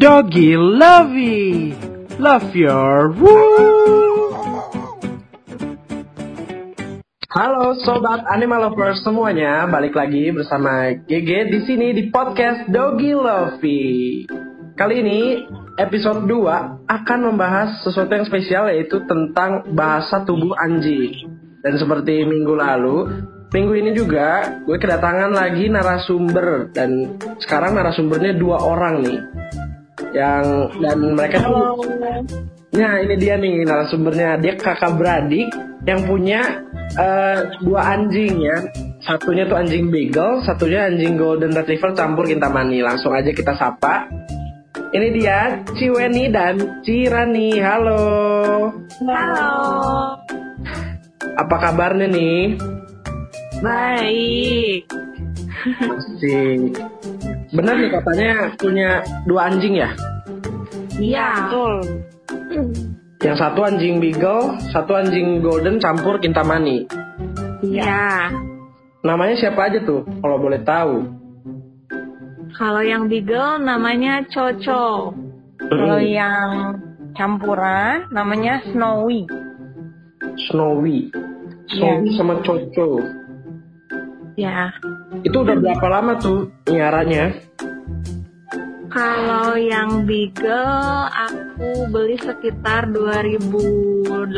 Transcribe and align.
Doggy 0.00 0.56
Lovey, 0.56 1.76
love 2.16 2.56
your 2.56 3.12
woo. 3.20 4.32
Halo 7.28 7.76
sobat 7.84 8.24
animal 8.32 8.72
lovers 8.72 9.04
semuanya, 9.04 9.68
balik 9.68 9.92
lagi 9.92 10.32
bersama 10.32 10.96
GG 11.04 11.52
di 11.52 11.60
sini 11.68 11.92
di 11.92 12.08
podcast 12.08 12.64
Doggy 12.72 13.12
Lovey. 13.12 14.24
Kali 14.72 15.04
ini 15.04 15.44
episode 15.76 16.24
2 16.24 16.88
akan 16.88 17.20
membahas 17.20 17.84
sesuatu 17.84 18.16
yang 18.16 18.24
spesial 18.24 18.72
yaitu 18.72 19.04
tentang 19.04 19.68
bahasa 19.76 20.24
tubuh 20.24 20.56
anjing. 20.56 21.28
Dan 21.60 21.76
seperti 21.76 22.24
minggu 22.24 22.56
lalu, 22.56 23.28
minggu 23.52 23.74
ini 23.76 23.92
juga 23.92 24.48
gue 24.64 24.80
kedatangan 24.80 25.28
lagi 25.28 25.68
narasumber 25.68 26.72
dan 26.72 27.20
sekarang 27.36 27.76
narasumbernya 27.76 28.32
dua 28.40 28.64
orang 28.64 29.04
nih. 29.04 29.20
Yang 30.10 30.44
dan 30.82 30.98
mereka 31.14 31.36
tuh 31.46 31.78
Nah 32.70 33.02
ini 33.02 33.14
dia 33.18 33.34
nih 33.34 33.66
narasumbernya 33.66 34.38
dia 34.38 34.54
kakak 34.54 34.94
beradik 34.94 35.50
yang 35.82 36.06
punya 36.06 36.62
eh, 36.94 37.38
dua 37.62 37.98
anjing 37.98 38.38
ya. 38.38 38.58
Satunya 39.00 39.48
tuh 39.48 39.56
anjing 39.58 39.88
beagle, 39.88 40.44
satunya 40.44 40.86
anjing 40.86 41.16
golden 41.16 41.50
retriever 41.56 41.96
campur 41.96 42.28
kintamani. 42.28 42.84
Langsung 42.84 43.10
aja 43.16 43.32
kita 43.32 43.56
sapa. 43.58 44.06
Ini 44.90 45.08
dia 45.14 45.38
Ciweni 45.78 46.30
dan 46.30 46.82
Cirani. 46.82 47.58
Halo. 47.58 48.02
Halo. 49.06 49.54
Apa 51.38 51.56
kabarnya 51.62 52.10
nih? 52.10 52.58
Baik. 53.62 54.82
Asik. 55.78 56.89
Bener 57.50 57.74
nih 57.82 57.90
katanya 57.90 58.30
punya 58.54 58.90
dua 59.26 59.50
anjing 59.50 59.74
ya? 59.74 59.90
Iya. 60.94 61.28
Betul. 61.50 61.74
Yang 63.20 63.36
satu 63.36 63.60
anjing 63.66 63.98
beagle, 63.98 64.54
satu 64.70 64.96
anjing 64.96 65.42
golden 65.42 65.82
campur 65.82 66.22
kintamani. 66.22 66.86
Iya. 67.60 68.30
Namanya 69.02 69.34
siapa 69.36 69.66
aja 69.66 69.82
tuh? 69.82 70.06
Kalau 70.22 70.38
boleh 70.38 70.62
tahu. 70.62 70.94
Kalau 72.54 72.82
yang 72.86 73.10
beagle 73.10 73.60
namanya 73.60 74.24
Coco. 74.30 75.12
Kalau 75.58 76.00
yang 76.00 76.78
campuran 77.18 78.08
namanya 78.14 78.62
Snowy. 78.70 79.26
Snowy. 80.48 81.10
Snowy 81.66 82.08
sama 82.14 82.40
Coco. 82.46 83.19
Ya. 84.40 84.72
Itu 85.20 85.44
udah 85.44 85.52
berapa 85.60 85.86
lama 85.92 86.16
tuh 86.16 86.48
nyiarannya? 86.64 87.44
Kalau 88.88 89.52
yang 89.60 90.08
beagle 90.08 91.04
aku 91.12 91.84
beli 91.92 92.16
sekitar 92.16 92.88
2018. 92.88 94.32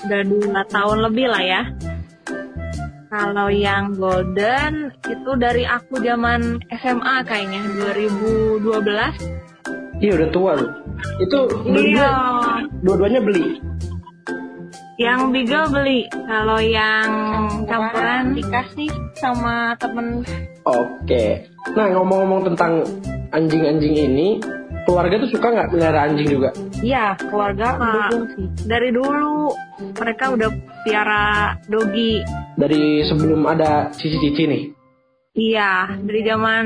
Udah 0.00 0.22
dua 0.24 0.64
tahun 0.72 0.98
lebih 1.12 1.28
lah 1.28 1.44
ya. 1.44 1.62
Kalau 3.12 3.52
yang 3.52 3.92
golden 4.00 4.96
itu 5.04 5.30
dari 5.36 5.68
aku 5.68 6.00
zaman 6.00 6.56
SMA 6.72 7.16
kayaknya 7.28 7.60
2012. 7.92 9.12
Iya 10.00 10.12
udah 10.16 10.30
tua 10.32 10.52
loh. 10.56 10.72
Itu 11.20 11.38
Iya. 11.68 12.10
dua-duanya 12.80 13.20
beli. 13.20 13.60
Yang 15.00 15.20
beagle 15.32 15.66
beli. 15.72 16.00
Kalau 16.12 16.60
yang 16.60 17.08
campuran 17.64 18.36
dikasih 18.36 18.92
sama 19.16 19.72
temen. 19.80 20.20
Oke. 20.68 21.48
Nah 21.72 21.88
ngomong-ngomong 21.96 22.52
tentang 22.52 22.84
anjing-anjing 23.32 23.96
ini, 23.96 24.44
keluarga 24.84 25.16
tuh 25.24 25.32
suka 25.32 25.56
nggak 25.56 25.72
melihara 25.72 26.04
anjing 26.04 26.28
juga? 26.28 26.52
Iya, 26.84 27.16
keluarga 27.16 27.80
mendukung 27.80 28.24
sih. 28.36 28.46
Dari 28.68 28.92
dulu 28.92 29.56
mereka 29.96 30.36
udah 30.36 30.52
piara 30.84 31.56
dogi. 31.64 32.20
Dari 32.60 33.00
sebelum 33.08 33.40
ada 33.48 33.88
cici-cici 33.96 34.44
nih. 34.52 34.62
Iya, 35.32 35.96
dari 36.04 36.20
zaman 36.28 36.64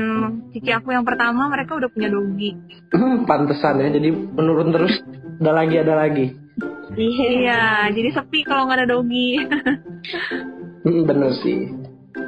cici 0.51 0.75
aku 0.75 0.91
yang 0.91 1.07
pertama 1.07 1.47
mereka 1.47 1.79
udah 1.79 1.87
punya 1.87 2.11
dogi. 2.11 2.51
Hmm, 2.91 3.23
pantesan 3.23 3.79
ya. 3.79 3.95
Jadi 3.95 4.11
menurun 4.11 4.75
terus. 4.75 4.91
Ada 5.39 5.51
lagi, 5.55 5.75
ada 5.79 5.95
lagi. 5.95 6.44
Iya, 6.95 7.91
jadi 7.91 8.09
sepi 8.15 8.47
kalau 8.47 8.67
nggak 8.67 8.79
ada 8.83 8.87
dogi. 8.95 9.41
Hmm, 10.85 11.03
bener 11.03 11.31
sih. 11.43 11.67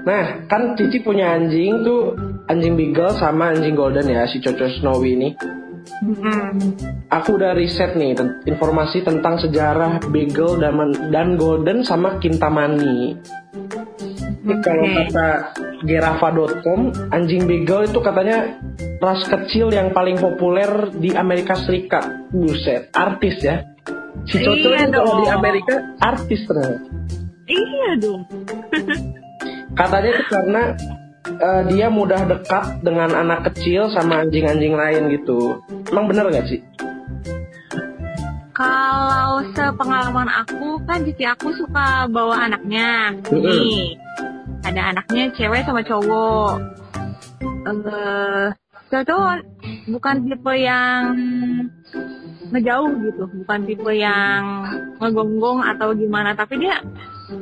Nah, 0.03 0.47
kan 0.51 0.75
Cici 0.75 0.99
punya 0.99 1.35
anjing 1.35 1.83
tuh 1.83 2.15
anjing 2.51 2.75
beagle 2.75 3.16
sama 3.16 3.55
anjing 3.55 3.75
golden 3.75 4.07
ya, 4.11 4.27
si 4.27 4.43
Coco 4.43 4.67
Snowy 4.67 5.16
ini. 5.16 5.29
Mm-mm. 6.03 6.75
Aku 7.07 7.39
udah 7.39 7.55
riset 7.55 7.95
nih 7.95 8.11
informasi 8.43 9.07
tentang 9.07 9.39
sejarah 9.39 10.03
beagle 10.11 10.59
dan, 10.59 10.75
dan 11.11 11.39
golden 11.39 11.87
sama 11.87 12.19
kintamani. 12.19 13.16
Ini 14.43 14.55
kalau 14.63 14.85
kata 14.91 15.29
gerafa.com, 15.83 17.11
anjing 17.13 17.45
beagle 17.45 17.85
itu 17.85 17.99
katanya 18.01 18.57
ras 18.97 19.21
kecil 19.29 19.69
yang 19.69 19.93
paling 19.93 20.17
populer 20.17 20.89
di 20.93 21.13
Amerika 21.13 21.53
Serikat. 21.53 22.31
Buset, 22.33 22.89
artis 22.93 23.38
ya. 23.41 23.65
Si 24.27 24.43
Coco 24.43 24.69
Iya 24.75 24.91
kalau 24.91 25.23
di 25.23 25.27
Amerika 25.31 25.75
artis 26.01 26.41
ternyata. 26.43 26.83
Iya 27.47 27.89
dong. 28.01 28.21
Katanya 29.77 30.09
itu 30.09 30.23
karena 30.27 30.61
eh, 31.31 31.61
dia 31.71 31.87
mudah 31.87 32.21
dekat 32.27 32.83
dengan 32.83 33.13
anak 33.13 33.53
kecil 33.53 33.87
sama 33.93 34.25
anjing-anjing 34.25 34.75
lain 34.75 35.13
gitu. 35.16 35.63
Emang 35.87 36.11
bener 36.11 36.27
gak 36.33 36.49
sih? 36.51 36.59
Kalau 38.57 39.45
sepengalaman 39.53 40.25
aku 40.33 40.81
kan 40.89 41.05
cici 41.05 41.23
aku 41.29 41.53
suka 41.53 42.09
bawa 42.09 42.49
anaknya. 42.49 43.13
Mm-mm. 43.29 43.45
Nih, 43.45 44.01
ada 44.67 44.81
anaknya 44.91 45.31
cewek 45.31 45.63
sama 45.63 45.81
cowok. 45.83 46.55
Eh, 47.67 48.47
cowok 48.91 49.35
bukan 49.88 50.16
tipe 50.28 50.53
yang 50.55 51.16
ngejauh 52.51 52.91
gitu, 53.03 53.23
bukan 53.44 53.59
tipe 53.67 53.91
yang 53.91 54.67
ngegonggong 55.00 55.59
atau 55.63 55.91
gimana, 55.95 56.35
tapi 56.35 56.59
dia 56.63 56.79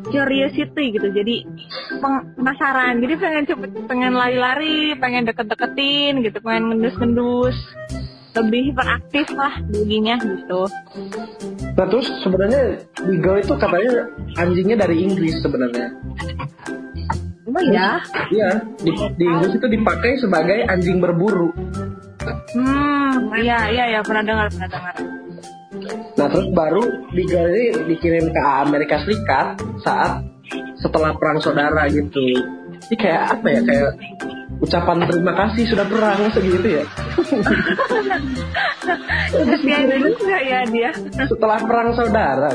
curiosity 0.09 0.97
gitu. 0.97 1.08
Jadi 1.13 1.46
penasaran, 2.38 3.02
jadi 3.02 3.13
pengen 3.18 3.46
cepet, 3.46 3.69
pengen 3.86 4.13
lari-lari, 4.18 4.97
pengen 4.97 5.30
deket-deketin 5.30 6.25
gitu, 6.25 6.38
pengen 6.42 6.74
ngendus-ngendus. 6.74 7.57
Lebih 8.35 8.62
hiperaktif 8.72 9.25
lah 9.31 9.53
doginya 9.72 10.16
gitu. 10.19 10.62
Nah 11.75 11.85
terus 11.88 12.07
sebenarnya 12.19 12.63
beagle 13.03 13.40
itu 13.40 13.53
katanya 13.56 13.94
anjingnya 14.35 14.78
dari 14.84 14.96
Inggris 15.07 15.40
sebenarnya. 15.40 15.88
Oh 17.56 17.63
ya? 17.72 18.03
Iya, 18.35 18.50
di, 18.84 18.91
di 18.91 19.24
Inggris 19.24 19.56
itu 19.56 19.68
dipakai 19.72 20.19
sebagai 20.19 20.68
anjing 20.68 21.00
berburu. 21.00 21.56
Hmm, 22.51 23.31
iya 23.40 23.72
iya 23.72 23.85
ya 23.95 24.00
pernah 24.03 24.24
dengar 24.28 24.51
pernah 24.51 24.68
dengar. 24.68 24.95
Nah 26.16 26.28
terus 26.31 26.47
baru 26.51 26.84
beagle 27.16 27.47
ini 27.47 27.66
dikirim 27.95 28.31
ke 28.31 28.41
Amerika 28.44 29.00
Serikat 29.03 29.59
saat 29.84 30.24
setelah 30.79 31.16
perang 31.16 31.40
saudara 31.40 31.88
gitu. 31.88 32.24
Ini 32.91 32.95
kayak 33.00 33.40
apa 33.40 33.47
ya? 33.47 33.59
Kayak 33.63 33.91
ucapan 34.62 35.08
terima 35.08 35.34
kasih 35.36 35.64
sudah 35.68 35.86
perang 35.88 36.32
segitu 36.32 36.68
ya. 36.82 36.84
Ya 40.46 40.60
dia. 40.70 40.90
Setelah 41.28 41.60
perang 41.64 41.90
saudara. 41.98 42.52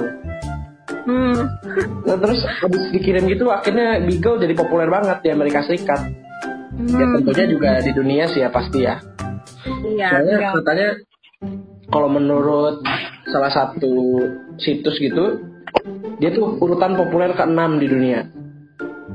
Hmm. 1.05 1.37
Nah 2.07 2.17
terus 2.19 2.41
habis 2.61 2.83
dikirim 2.93 3.25
gitu 3.31 3.49
akhirnya 3.49 4.05
Beagle 4.05 4.43
jadi 4.43 4.55
populer 4.55 4.89
banget 4.89 5.19
di 5.25 5.29
Amerika 5.33 5.65
Serikat. 5.65 6.01
Ya 6.81 7.05
Hmm. 7.05 7.21
tentunya 7.21 7.47
juga 7.51 7.71
di 7.85 7.93
dunia 7.93 8.25
sih 8.31 8.41
ya 8.41 8.49
pasti 8.49 8.87
ya. 8.87 8.97
Iya. 9.85 10.09
Soalnya 10.17 10.37
iya. 10.41 10.51
katanya 10.57 10.89
kalau 11.91 12.09
menurut 12.09 12.81
salah 13.29 13.51
satu 13.53 14.23
situs 14.57 14.97
gitu, 15.03 15.45
dia 16.23 16.31
tuh 16.33 16.57
urutan 16.63 16.97
populer 16.97 17.35
ke-6 17.35 17.61
di 17.83 17.87
dunia. 17.91 18.21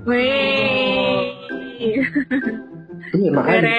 Wih. 0.05 1.25
Iya 3.15 3.29
makanya. 3.31 3.71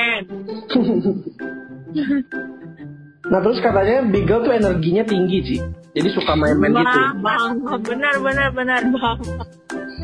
Nah 3.26 3.42
terus 3.42 3.58
katanya 3.58 4.06
Beagle 4.06 4.46
tuh 4.46 4.54
energinya 4.54 5.02
tinggi 5.02 5.38
sih. 5.42 5.58
Jadi 5.98 6.08
suka 6.14 6.38
main-main 6.38 6.78
gitu. 6.78 6.98
Bang, 7.18 7.58
benar 7.82 8.14
benar 8.22 8.48
benar 8.54 8.80
bang. 8.86 9.18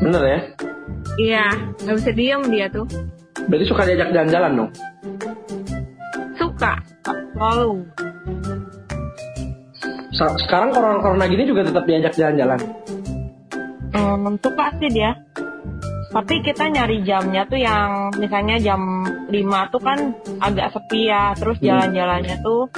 Bener 0.03 0.23
ya? 0.27 0.39
Iya, 1.15 1.45
nggak 1.85 1.95
bisa 2.03 2.11
diem 2.11 2.43
dia 2.51 2.67
tuh. 2.67 2.83
Berarti 3.47 3.65
suka 3.69 3.87
diajak 3.87 4.11
jalan-jalan 4.11 4.51
dong. 4.59 4.71
Suka. 6.35 6.73
Selalu. 7.31 7.71
Sekarang 10.43 10.69
corona-corona 10.75 11.25
gini 11.31 11.47
juga 11.47 11.63
tetap 11.63 11.87
diajak 11.87 12.13
jalan-jalan. 12.19 12.59
Hmm, 13.95 14.35
suka 14.43 14.65
sih 14.83 14.91
dia. 14.91 15.15
Tapi 16.13 16.35
kita 16.45 16.69
nyari 16.69 17.01
jamnya 17.07 17.41
tuh 17.49 17.57
yang 17.57 18.13
misalnya 18.21 18.61
jam 18.61 19.01
6 19.33 19.41
lima 19.41 19.65
tuh 19.73 19.81
kan 19.81 20.13
agak 20.37 20.69
sepi 20.69 21.09
ya. 21.09 21.33
Terus 21.33 21.57
Hmm. 21.57 21.65
jalan-jalannya 21.65 22.35
tuh 22.45 22.69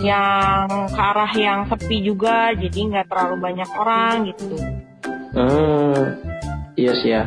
yang 0.00 0.64
ke 0.88 1.00
arah 1.04 1.32
yang 1.36 1.60
sepi 1.68 2.00
juga 2.00 2.56
jadi 2.56 2.78
nggak 2.88 3.06
terlalu 3.12 3.36
banyak 3.44 3.70
orang 3.76 4.14
gitu. 4.32 4.56
Hmm, 5.36 6.00
iya 6.74 6.92
sih 6.96 7.12
ya. 7.12 7.24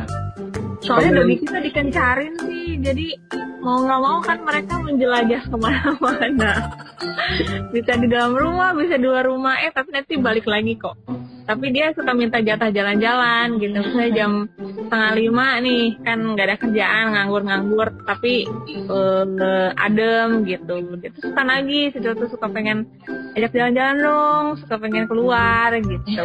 soalnya 0.82 1.22
dari 1.22 1.38
kita 1.38 1.62
dikencarin 1.62 2.34
sih 2.42 2.74
jadi 2.82 3.14
mau 3.62 3.86
nggak 3.86 4.00
mau 4.02 4.18
kan 4.18 4.42
mereka 4.42 4.82
menjelajah 4.82 5.46
ke 5.46 5.54
mana-mana. 5.54 6.74
Bisa 7.72 7.94
di 8.02 8.10
dalam 8.10 8.34
rumah 8.34 8.74
bisa 8.74 8.98
di 8.98 9.06
luar 9.06 9.30
rumah. 9.30 9.62
Eh 9.62 9.70
tapi 9.70 9.94
nanti 9.94 10.18
balik 10.18 10.42
lagi 10.42 10.74
kok 10.74 10.98
tapi 11.42 11.74
dia 11.74 11.90
suka 11.92 12.12
minta 12.14 12.38
jatah 12.38 12.70
jalan-jalan 12.70 13.58
gitu 13.58 13.76
misalnya 13.82 14.10
jam 14.14 14.32
setengah 14.56 15.12
lima 15.18 15.48
nih 15.58 15.84
kan 16.06 16.18
nggak 16.34 16.46
ada 16.46 16.56
kerjaan 16.58 17.06
nganggur-nganggur 17.14 17.88
tapi 18.06 18.46
eh, 18.88 19.70
adem 19.74 20.46
gitu 20.46 20.74
dia 20.98 21.10
tuh 21.10 21.22
suka 21.30 21.42
lagi 21.42 21.90
si 21.90 21.98
tuh 21.98 22.28
suka 22.30 22.46
pengen 22.46 22.86
ajak 23.34 23.52
jalan-jalan 23.52 23.96
dong 23.98 24.44
suka 24.62 24.74
pengen 24.78 25.04
keluar 25.10 25.74
gitu 25.76 26.22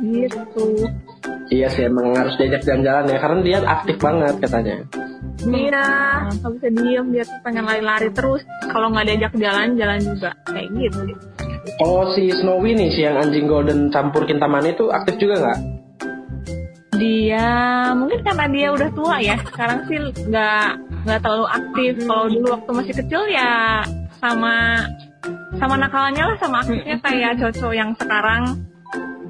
gitu 0.00 0.66
iya 1.50 1.66
sih 1.70 1.86
emang 1.86 2.14
harus 2.14 2.34
diajak 2.36 2.62
jalan-jalan 2.62 3.10
ya 3.10 3.18
karena 3.18 3.38
dia 3.42 3.58
aktif 3.66 3.96
banget 3.98 4.34
katanya. 4.38 4.76
Iya, 5.40 5.86
nggak 6.36 6.52
bisa 6.52 6.68
diem 6.68 7.06
dia 7.16 7.24
tuh 7.24 7.40
pengen 7.40 7.64
lari-lari 7.64 8.12
terus. 8.12 8.44
Kalau 8.68 8.92
nggak 8.92 9.06
diajak 9.08 9.32
jalan, 9.40 9.68
jalan 9.80 9.98
juga 10.04 10.30
kayak 10.44 10.68
gitu. 10.76 11.00
Kalau 11.76 12.12
si 12.16 12.32
Snowy 12.32 12.72
nih 12.72 12.88
si 12.92 13.00
yang 13.04 13.20
anjing 13.20 13.44
golden 13.44 13.92
campur 13.92 14.24
kintamani 14.24 14.72
itu 14.72 14.88
aktif 14.88 15.20
juga 15.20 15.34
nggak? 15.44 15.58
Dia 16.96 17.48
mungkin 17.96 18.20
karena 18.20 18.46
dia 18.48 18.68
udah 18.72 18.88
tua 18.92 19.16
ya. 19.20 19.36
Sekarang 19.44 19.88
sih 19.88 19.98
nggak 20.00 20.70
nggak 21.04 21.20
terlalu 21.20 21.46
aktif. 21.48 21.92
Kalau 22.04 22.26
dulu 22.28 22.46
waktu 22.52 22.70
masih 22.76 22.94
kecil 23.04 23.22
ya 23.28 23.84
sama 24.20 24.84
sama 25.56 25.74
nakalnya 25.76 26.32
lah 26.32 26.36
sama 26.40 26.64
aktifnya 26.64 26.96
kayak 27.00 27.40
cocok 27.40 27.72
yang 27.76 27.90
sekarang. 27.96 28.42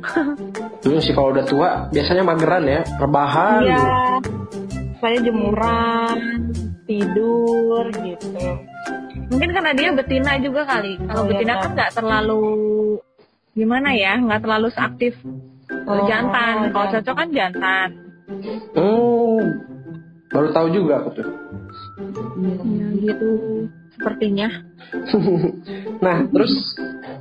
Dulu 0.85 0.97
sih 0.97 1.13
kalau 1.13 1.37
udah 1.37 1.45
tua 1.45 1.71
biasanya 1.93 2.25
mageran 2.25 2.65
ya, 2.65 2.81
rebahan. 2.97 3.61
Iya, 3.69 3.85
saya 4.97 5.19
jemuran, 5.21 6.19
tidur 6.89 7.85
gitu. 8.01 8.70
Mungkin 9.31 9.51
karena 9.55 9.73
dia 9.73 9.91
betina 9.95 10.33
juga 10.43 10.67
kali. 10.67 10.99
Kalau 10.99 11.23
Oh, 11.23 11.27
iya, 11.27 11.31
betina 11.31 11.55
kan 11.63 11.71
nggak 11.79 11.93
terlalu 11.95 12.43
gimana 13.55 13.91
ya, 13.95 14.19
nggak 14.19 14.43
terlalu 14.43 14.69
seaktif 14.75 15.15
Oh, 15.91 16.07
jantan. 16.07 16.71
Kalau 16.75 16.87
cocok 16.91 17.15
kan 17.15 17.29
jantan. 17.31 17.89
Hmm, 18.75 19.43
baru 20.31 20.49
tahu 20.55 20.67
juga 20.75 21.03
aku 21.03 21.11
tuh. 21.19 21.29
Ya, 22.39 22.87
gitu 22.95 23.29
sepertinya. 23.95 24.49
nah, 26.05 26.27
terus 26.31 26.53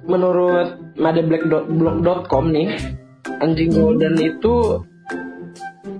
menurut 0.05 0.97
madeblack.blog.com 0.97 2.45
nih, 2.53 2.69
anjing 3.41 3.73
golden 3.73 4.15
itu 4.17 4.85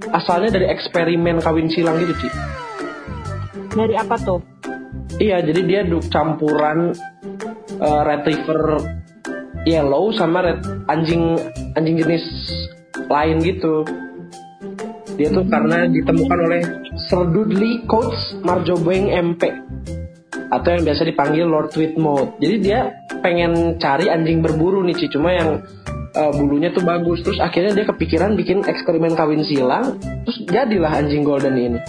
asalnya 0.09 0.57
dari 0.57 0.69
eksperimen 0.69 1.41
kawin 1.41 1.69
silang 1.69 2.01
gitu, 2.01 2.13
Ci. 2.17 2.29
Dari 3.73 3.93
apa 3.97 4.15
tuh? 4.17 4.41
Iya, 5.19 5.43
jadi 5.43 5.61
dia 5.65 5.81
campuran 6.07 6.95
eh, 7.77 8.01
retriever 8.05 8.79
yellow 9.67 10.09
sama 10.15 10.45
red, 10.45 10.59
anjing 10.87 11.35
anjing 11.75 11.95
jenis 11.99 12.23
lain 13.09 13.37
gitu. 13.43 13.83
Dia 15.19 15.27
tuh 15.35 15.43
karena 15.51 15.83
ditemukan 15.91 16.39
oleh 16.47 16.61
Sir 17.11 17.27
Dudley 17.27 17.83
Coates 17.83 18.39
Marjobeng 18.39 19.11
MP 19.11 19.51
atau 20.49 20.69
yang 20.73 20.83
biasa 20.87 21.03
dipanggil 21.05 21.45
Lord 21.45 21.75
Tweedmouth. 21.75 22.39
Jadi 22.41 22.55
dia 22.63 22.89
pengen 23.21 23.77
cari 23.77 24.09
anjing 24.09 24.41
berburu 24.41 24.81
nih, 24.81 24.95
Ci. 24.97 25.11
Cuma 25.11 25.35
yang 25.35 25.61
eh, 26.15 26.31
bulunya 26.33 26.73
tuh 26.73 26.81
bagus. 26.81 27.21
Terus 27.21 27.43
akhirnya 27.43 27.75
dia 27.75 27.85
kepikiran 27.85 28.33
bikin 28.39 28.65
eksperimen 28.65 29.13
kawin 29.13 29.45
silang. 29.45 29.99
Terus 30.25 30.37
jadilah 30.49 30.91
anjing 30.93 31.21
golden 31.21 31.55
ini. 31.59 31.79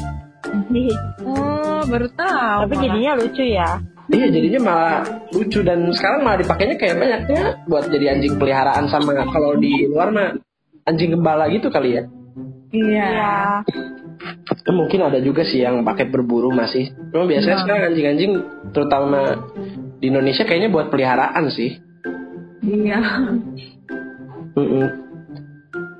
Oh, 1.80 1.86
baru 1.88 2.08
tahu. 2.12 2.58
Tapi 2.68 2.74
jadinya 2.76 3.12
lucu 3.16 3.44
ya. 3.44 3.70
Iya 4.10 4.26
jadinya 4.26 4.60
malah 4.66 4.96
lucu 5.30 5.62
dan 5.62 5.86
sekarang 5.94 6.26
malah 6.26 6.38
dipakainya 6.42 6.76
kayak 6.76 6.98
banyaknya 6.98 7.42
buat 7.70 7.86
jadi 7.88 8.18
anjing 8.18 8.36
peliharaan 8.42 8.90
sama 8.90 9.14
kalau 9.30 9.54
di 9.54 9.86
luar 9.86 10.10
mah 10.10 10.34
anjing 10.84 11.14
gembala 11.14 11.46
gitu 11.48 11.70
kali 11.70 11.94
ya. 11.94 12.02
Iya. 12.74 13.06
Iya. 13.06 13.34
Eh, 14.66 14.74
Mungkin 14.74 15.00
ada 15.00 15.22
juga 15.22 15.46
sih 15.46 15.62
yang 15.62 15.80
pakai 15.86 16.10
berburu 16.10 16.50
masih. 16.50 16.90
Cuma 17.14 17.24
biasanya 17.24 17.62
sekarang 17.64 17.82
anjing-anjing 17.94 18.32
terutama 18.74 19.46
di 20.02 20.10
Indonesia 20.10 20.42
kayaknya 20.44 20.68
buat 20.74 20.90
peliharaan 20.90 21.46
sih. 21.54 21.78
Iya. 22.60 22.98
Mm-mm. 24.58 25.09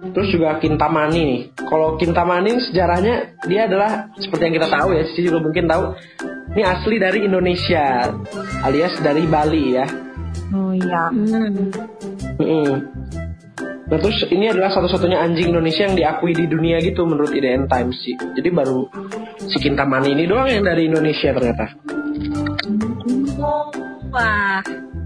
Terus 0.01 0.29
juga 0.33 0.57
Kintamani 0.57 1.21
nih. 1.21 1.41
Kalau 1.61 2.01
Kintamani 2.01 2.57
sejarahnya 2.73 3.37
dia 3.45 3.69
adalah 3.69 4.09
seperti 4.17 4.43
yang 4.49 4.57
kita 4.57 4.69
tahu 4.73 4.89
ya, 4.97 5.03
Cici 5.13 5.29
juga 5.29 5.39
mungkin 5.45 5.69
tahu. 5.69 5.85
Ini 6.51 6.63
asli 6.67 6.97
dari 6.99 7.29
Indonesia, 7.29 8.11
alias 8.65 8.97
dari 9.05 9.23
Bali 9.29 9.65
ya. 9.77 9.87
Oh 10.51 10.73
iya. 10.75 11.13
Hmm. 11.13 11.71
Mm-mm. 12.41 12.71
Nah 13.91 13.99
terus 13.99 14.23
ini 14.31 14.47
adalah 14.51 14.71
satu-satunya 14.71 15.19
anjing 15.19 15.51
Indonesia 15.51 15.83
yang 15.83 15.99
diakui 15.99 16.31
di 16.31 16.47
dunia 16.47 16.79
gitu 16.79 17.07
menurut 17.07 17.31
IDN 17.31 17.67
Times 17.67 17.99
sih. 18.03 18.15
Jadi 18.17 18.49
baru 18.51 18.87
si 19.37 19.59
Kintamani 19.63 20.15
ini 20.15 20.25
doang 20.31 20.47
yang 20.47 20.63
dari 20.63 20.87
Indonesia 20.87 21.31
ternyata. 21.35 21.67
Wah, 24.11 24.63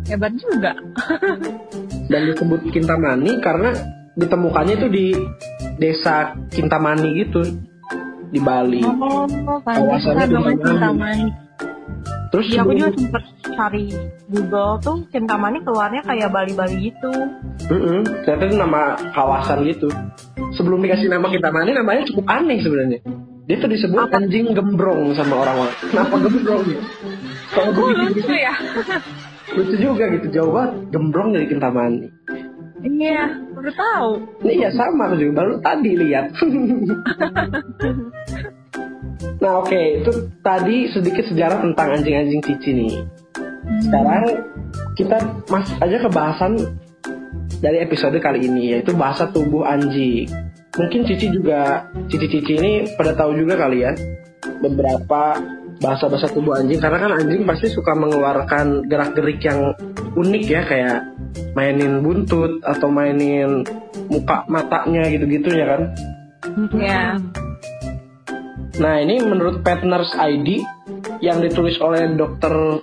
hebat 0.08 0.32
juga. 0.36 0.72
Dan 2.08 2.20
disebut 2.32 2.60
Kintamani 2.72 3.40
karena 3.40 3.72
ditemukannya 4.14 4.74
itu 4.78 4.88
di 4.90 5.06
desa 5.78 6.38
Kintamani 6.50 7.08
gitu 7.18 7.42
di 8.30 8.40
Bali. 8.42 8.82
Oh, 8.82 9.26
Kawasannya 9.62 10.26
di? 10.26 10.34
Cintamani. 10.62 11.26
Terus 12.34 12.50
Iya, 12.50 12.66
aku 12.66 12.70
juga 12.74 12.90
sempet 12.98 13.22
cari 13.54 13.84
Google 14.26 14.72
tuh 14.82 14.96
Cintamani 15.14 15.62
keluarnya 15.62 16.02
kayak 16.02 16.34
Bali-Bali 16.34 16.90
gitu. 16.90 17.14
Mm-mm, 17.70 18.02
ternyata 18.26 18.44
itu 18.50 18.56
nama 18.58 18.98
kawasan 19.14 19.62
gitu. 19.70 19.86
Sebelum 20.58 20.82
dikasih 20.82 21.14
nama 21.14 21.30
Kintamani 21.30 21.78
namanya 21.78 22.02
cukup 22.10 22.26
aneh 22.26 22.58
sebenarnya. 22.58 22.98
Dia 23.46 23.56
tuh 23.60 23.70
disebut 23.70 24.10
anjing 24.10 24.50
gembrong 24.50 25.14
sama 25.14 25.46
orang-orang. 25.46 25.76
Kenapa 25.78 26.14
gembrong 26.16 26.64
ya? 26.64 26.80
Kalau 27.54 27.70
lucu 27.70 28.34
ya. 28.34 28.54
lucu 29.54 29.76
juga 29.78 30.04
gitu 30.10 30.26
jauh 30.34 30.50
banget 30.50 30.90
gembrong 30.90 31.30
dari 31.38 31.46
Kintamani. 31.46 32.08
Iya, 32.84 33.40
baru 33.56 33.70
tahu. 33.72 34.10
Ini 34.44 34.68
ya 34.68 34.70
sama 34.76 35.08
aku 35.08 35.16
juga 35.16 35.32
baru 35.40 35.56
tadi 35.64 35.90
lihat. 35.96 36.36
nah 39.40 39.60
oke 39.64 39.80
itu 40.04 40.12
tadi 40.44 40.92
sedikit 40.92 41.24
sejarah 41.32 41.64
tentang 41.64 41.96
anjing-anjing 41.96 42.44
cici 42.44 42.70
nih. 42.76 42.94
Sekarang 43.88 44.24
kita 45.00 45.16
masuk 45.48 45.76
aja 45.80 45.96
ke 45.96 46.08
bahasan 46.12 46.52
dari 47.64 47.80
episode 47.80 48.20
kali 48.20 48.44
ini 48.44 48.76
yaitu 48.76 48.92
bahasa 48.92 49.32
tubuh 49.32 49.64
anjing. 49.64 50.28
Mungkin 50.76 51.08
cici 51.08 51.32
juga 51.32 51.88
cici-cici 52.12 52.52
ini 52.60 52.72
pada 53.00 53.16
tahu 53.16 53.32
juga 53.40 53.56
kali 53.56 53.80
ya 53.80 53.96
beberapa 54.60 55.40
bahasa-bahasa 55.82 56.30
tubuh 56.30 56.54
anjing 56.54 56.78
karena 56.78 56.98
kan 57.00 57.12
anjing 57.18 57.42
pasti 57.42 57.70
suka 57.70 57.92
mengeluarkan 57.98 58.86
gerak-gerik 58.86 59.42
yang 59.42 59.74
unik 60.14 60.44
ya 60.46 60.62
kayak 60.62 60.98
mainin 61.58 62.02
buntut 62.02 62.62
atau 62.62 62.88
mainin 62.90 63.66
muka 64.06 64.46
matanya 64.46 65.10
gitu-gitu 65.10 65.50
ya 65.50 65.66
kan. 65.74 65.82
Iya. 66.74 67.04
Nah 68.78 68.94
ini 69.02 69.22
menurut 69.22 69.62
Pet 69.62 69.86
Nurse 69.86 70.14
ID 70.18 70.62
yang 71.22 71.38
ditulis 71.42 71.78
oleh 71.78 72.10
dokter 72.14 72.82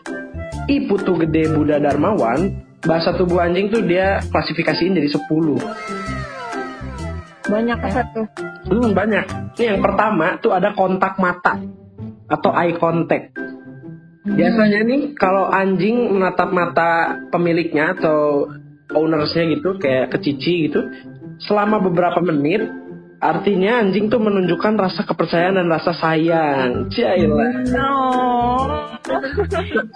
I 0.71 0.87
Putu 0.87 1.19
Gede 1.19 1.51
Buddha 1.51 1.79
Darmawan 1.79 2.63
bahasa 2.81 3.13
tubuh 3.13 3.43
anjing 3.43 3.69
tuh 3.69 3.83
dia 3.85 4.23
klasifikasiin 4.31 4.97
jadi 4.97 5.09
10 5.09 5.29
Banyak 7.51 7.77
ya. 7.83 7.91
Apa 7.91 8.03
tuh? 8.15 8.27
Hmm 8.71 8.95
banyak 8.95 9.25
Ini 9.59 9.75
yang 9.75 9.81
pertama 9.83 10.39
tuh 10.39 10.55
ada 10.55 10.71
kontak 10.71 11.19
mata 11.19 11.59
Atau 12.31 12.55
eye 12.55 12.79
contact 12.79 13.35
Biasanya 14.21 14.85
nih 14.85 15.01
kalau 15.17 15.49
anjing 15.49 16.13
menatap 16.13 16.53
mata 16.53 17.17
pemiliknya 17.33 17.97
atau 17.97 18.45
ownersnya 18.93 19.49
gitu 19.57 19.81
kayak 19.81 20.13
kecici 20.13 20.69
gitu 20.69 20.85
selama 21.41 21.81
beberapa 21.81 22.21
menit 22.21 22.69
artinya 23.17 23.81
anjing 23.81 24.13
tuh 24.13 24.21
menunjukkan 24.21 24.77
rasa 24.77 25.05
kepercayaan 25.09 25.57
dan 25.57 25.67
rasa 25.69 25.93
sayang. 25.97 26.89
Cailah. 26.93 27.53
Oh. 27.81 28.85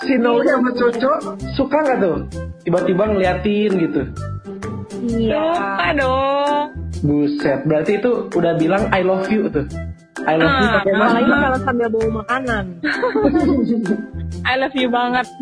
Si 0.01 0.17
Noe 0.17 0.41
sama 0.43 0.73
Coco 0.73 1.37
suka 1.53 1.77
nggak 1.85 1.97
tuh 2.01 2.17
tiba-tiba 2.65 3.03
ngeliatin 3.05 3.71
gitu. 3.77 4.01
Iya. 5.05 5.45
Suka 5.53 5.87
dong. 5.93 6.65
Buset, 7.05 7.59
berarti 7.69 8.01
itu 8.01 8.11
udah 8.33 8.57
bilang 8.57 8.89
I 8.89 9.05
love 9.05 9.29
you 9.29 9.45
tuh. 9.53 9.69
I 10.23 10.33
love 10.35 10.47
you 10.47 10.63
Ah, 10.65 10.73
pakai 10.79 10.91
Apalagi 10.91 11.27
mata. 11.27 11.43
kalau 11.43 11.59
sambil 11.61 11.87
bawa 11.91 12.07
makanan. 12.23 12.65
I 14.49 14.53
love 14.55 14.75
you 14.75 14.87
banget. 14.87 15.27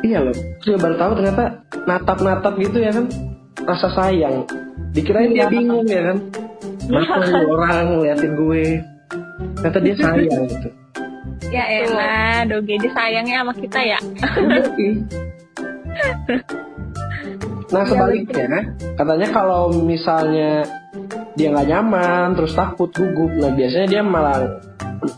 Iya 0.00 0.24
loh, 0.24 0.32
juga 0.62 0.76
baru 0.80 0.96
tahu 0.96 1.12
ternyata 1.20 1.44
natap-natap 1.84 2.54
gitu 2.56 2.78
ya 2.78 2.88
kan 2.88 3.04
rasa 3.60 3.88
sayang. 3.92 4.48
Dikirain 4.90 5.28
dia 5.30 5.44
Iya. 5.44 5.52
bingung 5.52 5.84
ya 5.84 6.00
kan. 6.08 6.16
Masa 6.88 7.20
orang 7.52 7.84
ngeliatin 7.92 8.32
gue. 8.32 8.64
Ternyata 9.60 9.78
dia 9.78 9.94
sayang 9.96 10.42
gitu. 10.46 10.68
ya 11.50 11.64
elah, 11.66 12.46
doge 12.46 12.78
dia 12.78 12.92
sayangnya 12.94 13.42
sama 13.42 13.52
kita 13.52 13.80
ya. 13.82 13.98
nah 17.68 17.84
sebaliknya, 17.84 18.46
katanya 18.96 19.28
kalau 19.30 19.70
misalnya 19.74 20.64
dia 21.40 21.48
nggak 21.56 21.68
nyaman, 21.72 22.36
terus 22.36 22.52
takut, 22.52 22.92
gugup, 22.92 23.32
nah 23.40 23.48
biasanya 23.56 23.88
dia 23.88 24.02
malah 24.04 24.60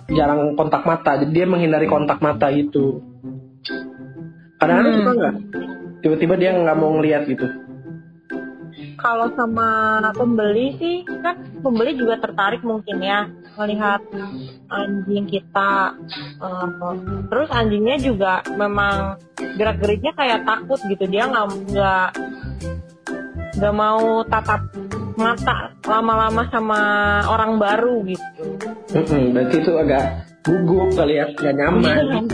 jarang 0.06 0.54
kontak 0.54 0.86
mata, 0.86 1.18
jadi 1.18 1.32
dia 1.34 1.46
menghindari 1.50 1.90
kontak 1.90 2.22
mata 2.22 2.46
gitu. 2.54 3.02
Kadang-kadang 4.62 4.94
Hmm. 4.94 4.98
suka 5.02 5.12
nggak? 5.18 5.34
Tiba-tiba 6.06 6.34
dia 6.38 6.54
nggak 6.54 6.78
mau 6.78 6.94
ngeliat 6.94 7.26
gitu. 7.26 7.46
Kalau 9.02 9.34
sama 9.34 9.98
pembeli 10.14 10.78
sih 10.78 11.02
kan 11.02 11.42
pembeli 11.58 11.98
juga 11.98 12.22
tertarik 12.22 12.62
mungkin 12.62 13.02
ya 13.02 13.26
melihat 13.58 13.98
anjing 14.70 15.26
kita. 15.26 15.98
Eh, 16.38 16.66
terus 17.26 17.50
anjingnya 17.50 17.98
juga 17.98 18.46
memang 18.54 19.18
gerak-geriknya 19.58 20.14
kayak 20.14 20.46
takut 20.46 20.78
gitu. 20.86 21.02
Dia 21.10 21.26
nggak 21.26 21.46
nggak 21.74 22.08
nggak 23.58 23.74
mau 23.74 24.22
tatap 24.22 24.70
mata 25.22 25.70
lama-lama 25.86 26.42
sama 26.50 26.80
orang 27.30 27.62
baru 27.62 28.02
gitu. 28.04 28.58
Mm-mm, 28.92 29.32
berarti 29.32 29.56
itu 29.62 29.72
agak 29.78 30.04
gugup 30.42 30.90
kali 30.98 31.22
ya, 31.22 31.30
nggak 31.30 31.54
nyaman 31.54 32.26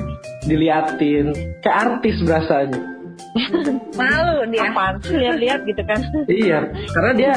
diliatin, 0.49 1.37
kayak 1.61 1.77
artis 1.77 2.17
berasanya. 2.25 2.81
Malu 3.99 4.47
dia. 4.49 4.71
Apaan 4.71 4.97
sih 5.03 5.19
lihat-lihat 5.19 5.61
gitu 5.67 5.83
kan? 5.85 6.01
Iya, 6.31 6.59
karena 6.95 7.13
dia 7.19 7.33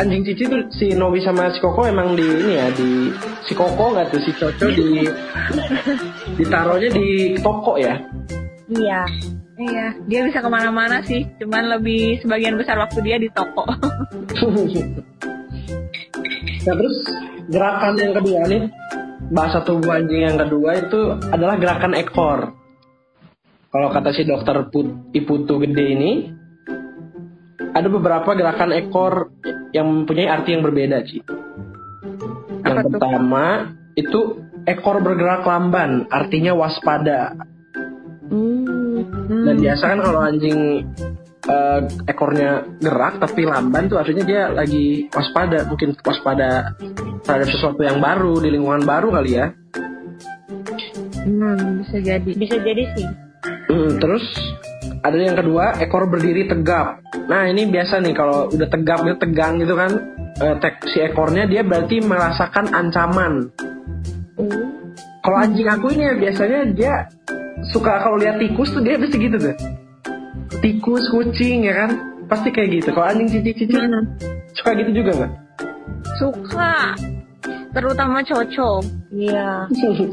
anjing 0.00 0.24
cici 0.24 0.48
tuh 0.48 0.64
si 0.72 0.96
Nobi 0.96 1.20
sama 1.22 1.52
si 1.52 1.60
Koko 1.60 1.86
emang 1.86 2.16
di 2.16 2.24
ini 2.24 2.52
ya 2.56 2.66
di 2.72 3.12
si 3.46 3.52
Koko 3.54 3.94
nggak 3.94 4.10
tuh 4.10 4.20
si 4.24 4.32
Coco 4.34 4.66
di 4.72 5.06
ditaruhnya 6.40 6.90
di 6.90 7.36
toko 7.38 7.76
ya. 7.78 8.00
Iya. 8.66 9.06
Iya, 9.56 9.96
dia 10.04 10.20
bisa 10.28 10.44
ke 10.44 10.50
mana-mana 10.52 11.00
sih. 11.00 11.24
Cuman 11.40 11.80
lebih 11.80 12.20
sebagian 12.20 12.60
besar 12.60 12.76
waktu 12.76 13.00
dia 13.00 13.16
di 13.16 13.32
toko. 13.32 13.64
nah 16.66 16.74
terus 16.74 16.98
gerakan 17.46 17.94
yang 17.94 18.12
kedua 18.18 18.42
nih 18.50 18.62
bahasa 19.30 19.62
tubuh 19.62 19.94
anjing 19.94 20.26
yang 20.26 20.38
kedua 20.38 20.76
itu 20.76 21.00
adalah 21.32 21.56
gerakan 21.56 21.96
ekor. 21.96 22.52
Kalau 23.72 23.88
kata 23.92 24.12
si 24.12 24.28
dokter 24.28 24.68
Put, 24.68 25.12
Iputu 25.16 25.60
gede 25.60 25.84
ini 25.84 26.12
ada 27.76 27.88
beberapa 27.92 28.32
gerakan 28.32 28.72
ekor 28.76 29.32
yang 29.72 29.88
mempunyai 29.88 30.28
arti 30.28 30.56
yang 30.56 30.64
berbeda 30.64 30.98
sih. 31.04 31.20
Yang 32.64 32.92
pertama 32.92 33.76
itu 33.96 34.40
ekor 34.64 35.00
bergerak 35.00 35.44
lamban, 35.44 36.08
artinya 36.08 36.52
waspada. 36.56 37.36
Hmm. 39.26 39.44
Dan 39.46 39.56
biasa 39.58 39.84
kan 39.90 39.98
kalau 40.02 40.20
anjing 40.22 40.58
eh, 41.46 41.80
ekornya 42.06 42.50
gerak 42.78 43.18
tapi 43.18 43.42
lamban 43.46 43.90
tuh 43.90 43.98
artinya 43.98 44.24
dia 44.26 44.42
lagi 44.50 45.10
waspada, 45.10 45.66
mungkin 45.66 45.98
waspada 46.00 46.74
terhadap 47.26 47.48
sesuatu 47.50 47.82
yang 47.82 47.98
baru 47.98 48.38
di 48.38 48.48
lingkungan 48.54 48.86
baru 48.86 49.10
kali 49.10 49.30
ya. 49.34 49.46
Hmm, 51.26 51.82
bisa 51.82 51.98
jadi. 51.98 52.30
Bisa 52.38 52.56
jadi 52.62 52.82
sih. 52.94 53.06
Hmm, 53.66 53.98
terus 53.98 54.22
ada 55.02 55.18
yang 55.18 55.34
kedua 55.34 55.78
ekor 55.82 56.06
berdiri 56.06 56.46
tegap. 56.46 57.02
Nah 57.26 57.50
ini 57.50 57.66
biasa 57.66 57.98
nih 57.98 58.14
kalau 58.14 58.46
udah 58.50 58.68
tegap 58.70 59.02
gitu 59.02 59.18
tegang 59.18 59.58
gitu 59.58 59.74
kan 59.74 59.90
tek- 60.62 60.86
si 60.86 61.02
ekornya 61.02 61.48
dia 61.50 61.66
berarti 61.66 61.98
merasakan 62.02 62.70
ancaman. 62.70 63.50
Kalau 65.26 65.38
anjing 65.42 65.66
aku 65.66 65.90
ini 65.90 66.06
ya, 66.06 66.14
biasanya 66.14 66.58
dia 66.70 66.94
suka 67.64 68.02
kalau 68.02 68.16
lihat 68.16 68.36
tikus 68.36 68.70
tuh 68.70 68.80
dia 68.80 68.96
pasti 68.96 69.16
gitu 69.16 69.36
tuh. 69.36 69.56
Tikus, 70.56 71.04
kucing 71.08 71.64
ya 71.64 71.74
kan 71.76 71.90
pasti 72.26 72.48
kayak 72.48 72.80
gitu. 72.80 72.88
Kalau 72.90 73.06
anjing 73.06 73.28
cici-cici 73.28 73.72
Hmm, 73.72 74.04
suka 74.52 74.70
gitu 74.74 74.90
juga 74.94 75.10
nggak? 75.14 75.32
suka. 76.16 76.96
Terutama 77.70 78.24
cocok. 78.24 78.82
Iya. 79.12 79.68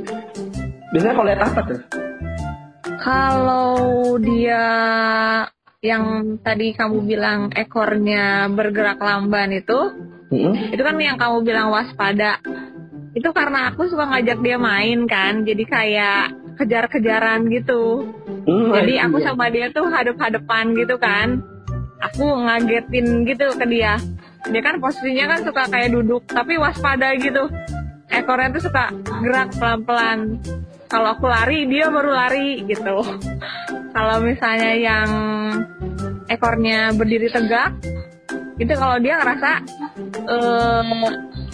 Biasanya 0.91 1.13
kalau 1.15 1.27
lihat 1.27 1.41
apa 1.41 1.59
tuh? 1.63 1.79
Kalau 2.99 3.75
dia 4.19 4.63
yang 5.79 6.03
tadi 6.39 6.71
kamu 6.71 7.03
bilang 7.03 7.51
ekornya 7.51 8.47
bergerak 8.47 8.99
lamban 8.99 9.51
itu, 9.51 9.79
Mm-mm. 10.31 10.71
itu 10.71 10.79
kan 10.79 10.95
yang 10.95 11.15
kamu 11.15 11.43
bilang 11.43 11.67
waspada. 11.69 12.39
Itu 13.13 13.31
karena 13.31 13.71
aku 13.71 13.87
suka 13.87 14.07
ngajak 14.07 14.39
dia 14.39 14.57
main 14.57 15.03
kan, 15.05 15.43
jadi 15.43 15.63
kayak 15.63 16.23
kejar-kejaran 16.57 17.49
gitu. 17.49 18.07
Hmm, 18.45 18.71
Jadi 18.73 18.93
iya. 18.99 19.07
aku 19.09 19.17
sama 19.21 19.49
dia 19.49 19.69
tuh 19.69 19.87
hadap-hadapan 19.89 20.73
gitu 20.77 20.95
kan. 20.97 21.41
Aku 22.11 22.23
ngagetin 22.23 23.23
gitu 23.23 23.55
ke 23.55 23.65
dia. 23.67 23.95
Dia 24.43 24.61
kan 24.61 24.77
posisinya 24.83 25.35
kan 25.35 25.39
suka 25.47 25.63
kayak 25.71 25.95
duduk, 25.95 26.27
tapi 26.27 26.59
waspada 26.59 27.15
gitu. 27.15 27.47
Ekornya 28.11 28.53
tuh 28.53 28.63
suka 28.67 28.91
gerak 29.23 29.55
pelan-pelan. 29.55 30.43
Kalau 30.91 31.15
aku 31.17 31.25
lari, 31.25 31.65
dia 31.65 31.89
baru 31.89 32.11
lari 32.13 32.61
gitu. 32.69 33.01
Kalau 33.95 34.17
misalnya 34.21 34.71
yang 34.77 35.09
ekornya 36.27 36.93
berdiri 36.93 37.31
tegak, 37.33 37.73
itu 38.61 38.73
kalau 38.77 39.01
dia 39.01 39.17
ngerasa 39.17 39.49
eh 40.29 40.83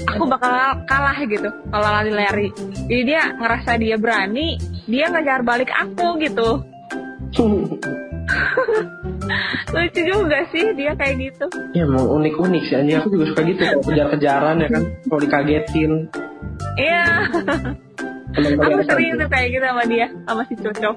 aku 0.08 0.24
bakal 0.30 0.52
kalah 0.88 1.20
gitu 1.26 1.50
kalau 1.72 1.90
lari-lari. 1.90 2.52
Jadi 2.88 3.04
dia 3.04 3.34
ngerasa 3.36 3.76
dia 3.80 3.96
berani, 4.00 4.56
dia 4.88 5.12
ngejar 5.12 5.44
balik 5.44 5.72
aku 5.74 6.20
gitu. 6.24 6.64
Lucu 9.70 10.02
juga 10.02 10.46
sih 10.50 10.74
dia 10.74 10.94
kayak 10.98 11.16
gitu. 11.18 11.46
Ya 11.78 11.86
emang 11.86 12.06
unik-unik 12.10 12.64
sih 12.66 12.76
anjing 12.78 12.98
aku 13.02 13.10
juga 13.14 13.26
suka 13.34 13.42
gitu 13.46 13.62
kalau 13.62 13.84
kejar-kejaran 13.86 14.56
ya 14.66 14.70
kan 14.70 14.84
kalau 15.06 15.20
dikagetin. 15.22 15.92
Iya, 16.76 17.04
aku 18.36 18.82
sering 18.88 19.16
tuh. 19.16 19.26
tuh 19.26 19.30
kayak 19.32 19.48
gitu 19.52 19.66
sama 19.66 19.84
dia, 19.88 20.08
sama 20.28 20.42
si 20.48 20.54
Cocok. 20.60 20.96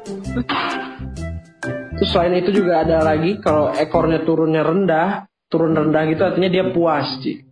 Terus 1.99 2.11
selain 2.11 2.35
itu 2.35 2.51
juga 2.51 2.83
ada 2.83 2.99
lagi 3.05 3.39
kalau 3.39 3.71
ekornya 3.79 4.27
turunnya 4.27 4.63
rendah, 4.67 5.31
turun 5.47 5.77
rendah 5.77 6.03
gitu 6.11 6.23
artinya 6.27 6.51
dia 6.51 6.65
puas 6.73 7.07
sih. 7.23 7.47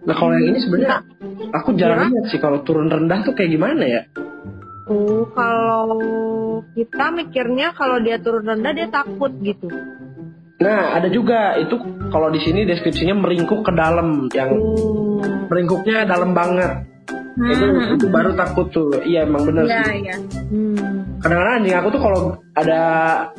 Nah 0.00 0.14
kalau 0.16 0.32
yang 0.32 0.46
ini 0.50 0.58
sebenarnya 0.58 1.04
aku 1.52 1.76
jarang 1.76 2.08
lihat 2.08 2.26
sih 2.28 2.40
kalau 2.40 2.64
turun 2.64 2.88
rendah 2.88 3.20
tuh 3.20 3.34
kayak 3.34 3.50
gimana 3.52 3.84
ya? 3.84 4.02
Oh, 4.90 5.22
kalau 5.30 6.02
kita 6.74 7.12
mikirnya 7.12 7.70
kalau 7.72 8.00
dia 8.00 8.18
turun 8.18 8.42
rendah 8.42 8.72
dia 8.72 8.88
takut 8.88 9.30
gitu. 9.38 9.70
Nah 10.58 10.92
ada 10.92 11.08
juga 11.08 11.56
itu 11.56 11.78
kalau 12.08 12.28
di 12.28 12.40
sini 12.40 12.64
deskripsinya 12.64 13.14
meringkuk 13.14 13.62
ke 13.62 13.72
dalam 13.72 14.26
yang 14.32 14.50
Hmm. 14.50 15.46
meringkuknya 15.46 16.04
dalam 16.04 16.32
banget. 16.32 16.84
Itu 17.38 17.64
Hmm. 17.64 17.94
itu 17.96 18.06
baru 18.10 18.34
takut 18.34 18.66
tuh. 18.68 18.90
Iya 19.00 19.24
emang 19.24 19.46
bener 19.46 19.64
Iya, 19.64 19.82
sih. 19.86 19.96
iya. 20.02 20.16
Hmm. 20.50 21.20
Kadang-kadang 21.20 21.54
anjing 21.60 21.76
aku 21.76 21.88
tuh 21.90 22.00
kalau 22.00 22.20
ada 22.52 22.80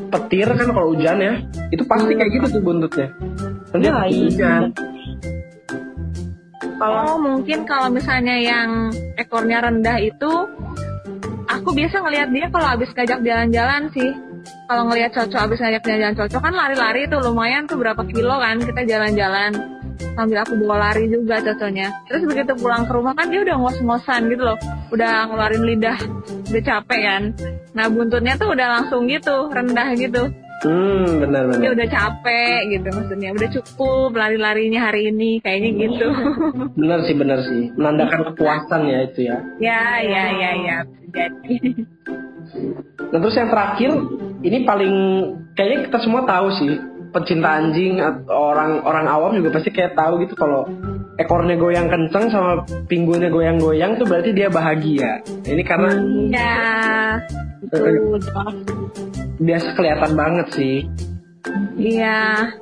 petir 0.08 0.48
kan 0.48 0.68
kalau 0.70 0.88
hujan 0.94 1.18
ya, 1.18 1.34
itu 1.70 1.84
pasti 1.84 2.13
kayak 2.13 2.32
gitu 2.32 2.46
tuh 2.58 2.62
buntutnya. 2.62 3.08
Nanti 3.72 3.86
Ya, 3.86 3.94
iya. 4.06 4.06
hujan. 4.08 4.62
Oh 6.82 7.22
mungkin 7.22 7.70
kalau 7.70 7.94
misalnya 7.94 8.42
yang 8.42 8.90
ekornya 9.14 9.62
rendah 9.62 10.02
itu, 10.02 10.50
aku 11.46 11.70
biasa 11.78 12.02
ngelihat 12.02 12.30
dia 12.34 12.48
kalau 12.50 12.68
habis 12.74 12.90
ngajak 12.98 13.22
jalan-jalan 13.22 13.94
sih. 13.94 14.10
Kalau 14.66 14.90
ngelihat 14.90 15.14
cocok 15.14 15.40
habis 15.46 15.62
ngajak 15.62 15.86
jalan-jalan 15.86 16.18
cocok 16.18 16.42
kan 16.42 16.54
lari-lari 16.58 17.06
tuh 17.06 17.22
lumayan 17.22 17.70
tuh 17.70 17.78
berapa 17.78 18.02
kilo 18.10 18.42
kan 18.42 18.58
kita 18.58 18.82
jalan-jalan 18.90 19.54
sambil 20.18 20.42
aku 20.42 20.58
bawa 20.58 20.90
lari 20.90 21.06
juga 21.06 21.38
cocoknya. 21.46 21.94
Terus 22.10 22.26
begitu 22.26 22.58
pulang 22.58 22.90
ke 22.90 22.92
rumah 22.98 23.14
kan 23.14 23.30
dia 23.30 23.46
udah 23.46 23.56
ngos-ngosan 23.62 24.34
gitu 24.34 24.42
loh, 24.42 24.58
udah 24.90 25.30
ngeluarin 25.30 25.64
lidah, 25.70 26.00
udah 26.50 26.62
capek 26.66 27.02
kan. 27.06 27.24
Nah 27.78 27.86
buntutnya 27.94 28.34
tuh 28.42 28.50
udah 28.58 28.68
langsung 28.82 29.06
gitu 29.06 29.54
rendah 29.54 29.94
gitu. 29.94 30.34
Hmm, 30.62 31.06
Dia 31.10 31.20
benar-benar. 31.25 31.74
udah 31.74 31.88
capek 31.89 32.60
gitu 32.70 32.88
maksudnya, 32.94 33.30
udah 33.34 33.50
cukup 33.50 34.10
lari-larinya 34.13 34.82
hari 34.86 35.10
ini 35.10 35.41
kayaknya 35.41 35.70
gitu. 35.75 36.08
Benar 36.80 37.00
sih, 37.03 37.15
benar 37.18 37.39
sih. 37.41 37.74
Menandakan 37.74 38.32
kepuasan 38.32 38.82
ya 38.86 39.00
itu 39.03 39.20
ya. 39.25 39.38
Ya, 39.58 39.82
ya, 40.00 40.24
ya, 40.32 40.51
ya. 40.56 40.77
Jadi. 41.10 41.56
Nah 43.10 43.18
terus 43.18 43.36
yang 43.36 43.50
terakhir, 43.50 43.91
ini 44.41 44.58
paling 44.62 44.94
kayaknya 45.53 45.77
kita 45.89 45.98
semua 46.00 46.24
tahu 46.24 46.48
sih. 46.56 46.72
Pecinta 47.12 47.60
anjing 47.60 48.00
atau 48.00 48.56
orang 48.56 48.88
orang 48.88 49.03
awam 49.03 49.36
juga 49.36 49.51
pasti 49.51 49.68
kayak 49.68 50.00
tahu 50.00 50.24
gitu 50.24 50.32
kalau 50.32 50.63
ekornya 51.20 51.60
goyang 51.60 51.91
kenceng 51.91 52.32
sama 52.32 52.63
pinggulnya 52.88 53.27
goyang-goyang 53.27 54.00
tuh 54.00 54.08
berarti 54.08 54.32
dia 54.32 54.48
bahagia. 54.48 55.20
Ini 55.44 55.60
karena 55.68 55.91
Ya, 56.32 56.56
Itu. 57.60 57.84
Biasa 59.42 59.74
kelihatan 59.74 60.12
banget 60.14 60.48
sih. 60.54 60.76
iya. 61.76 62.54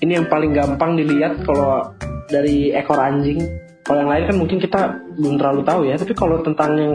Ini 0.00 0.12
yang 0.20 0.28
paling 0.28 0.52
gampang 0.56 0.96
dilihat 0.96 1.44
kalau 1.44 1.92
dari 2.28 2.72
ekor 2.72 2.96
anjing. 2.96 3.40
Kalau 3.86 4.02
yang 4.02 4.10
lain 4.10 4.24
kan 4.26 4.36
mungkin 4.36 4.58
kita 4.58 4.80
belum 5.14 5.38
terlalu 5.38 5.62
tahu 5.62 5.80
ya. 5.86 5.94
Tapi 5.94 6.12
kalau 6.16 6.42
tentang 6.42 6.70
yang 6.74 6.92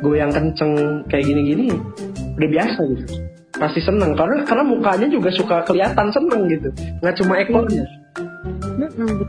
goyang 0.00 0.32
kenceng 0.32 1.04
kayak 1.10 1.26
gini-gini, 1.28 1.74
udah 2.38 2.48
biasa 2.50 2.80
gitu. 2.94 3.04
Pasti 3.56 3.80
seneng 3.84 4.12
karena 4.16 4.42
karena 4.44 4.64
mukanya 4.64 5.08
juga 5.08 5.30
suka 5.32 5.62
kelihatan 5.66 6.08
seneng 6.14 6.48
gitu. 6.48 6.68
Nggak 7.02 7.14
cuma 7.20 7.34
ekornya. 7.40 7.84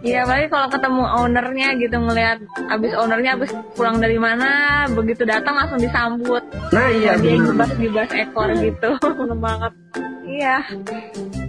Iya, 0.03 0.27
apalagi 0.27 0.47
kalau 0.51 0.67
ketemu 0.67 1.03
ownernya 1.03 1.67
gitu 1.79 1.97
ngelihat 1.97 2.37
abis 2.67 2.91
ownernya 2.99 3.31
abis 3.39 3.51
pulang 3.73 3.97
dari 4.03 4.19
mana, 4.19 4.83
begitu 4.91 5.23
datang 5.23 5.55
langsung 5.55 5.79
disambut. 5.79 6.43
Nah 6.75 6.87
iya 6.91 7.15
dia 7.15 7.39
gibas-gibas 7.39 8.11
ekor 8.11 8.49
gitu. 8.59 8.89
Seneng 9.19 9.39
banget. 9.39 9.73
iya. 10.27 10.57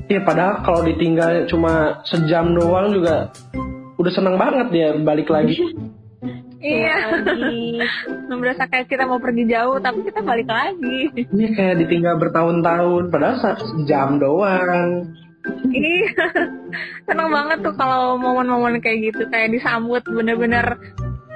Iya 0.08 0.20
padahal 0.24 0.62
kalau 0.64 0.80
ditinggal 0.86 1.50
cuma 1.50 2.00
sejam 2.06 2.54
doang 2.54 2.94
juga 2.94 3.34
udah 3.98 4.12
seneng 4.14 4.38
banget 4.38 4.66
dia 4.70 4.88
balik 4.96 5.28
lagi. 5.28 5.58
Iya. 6.58 7.22
Berasa 8.26 8.66
kayak 8.66 8.90
kita 8.90 9.06
mau 9.06 9.22
pergi 9.22 9.46
jauh 9.46 9.78
tapi 9.78 10.02
kita 10.02 10.26
balik 10.26 10.50
lagi. 10.50 11.06
Ini 11.14 11.54
kayak 11.54 11.86
ditinggal 11.86 12.18
bertahun-tahun 12.18 13.14
padahal 13.14 13.62
sejam 13.62 14.18
doang. 14.18 15.14
Iya. 15.68 16.12
Seneng 17.04 17.28
banget 17.32 17.58
tuh 17.64 17.74
kalau 17.76 18.16
momen-momen 18.20 18.80
kayak 18.80 19.12
gitu 19.12 19.22
kayak 19.28 19.52
disambut 19.52 20.02
bener-bener 20.08 20.76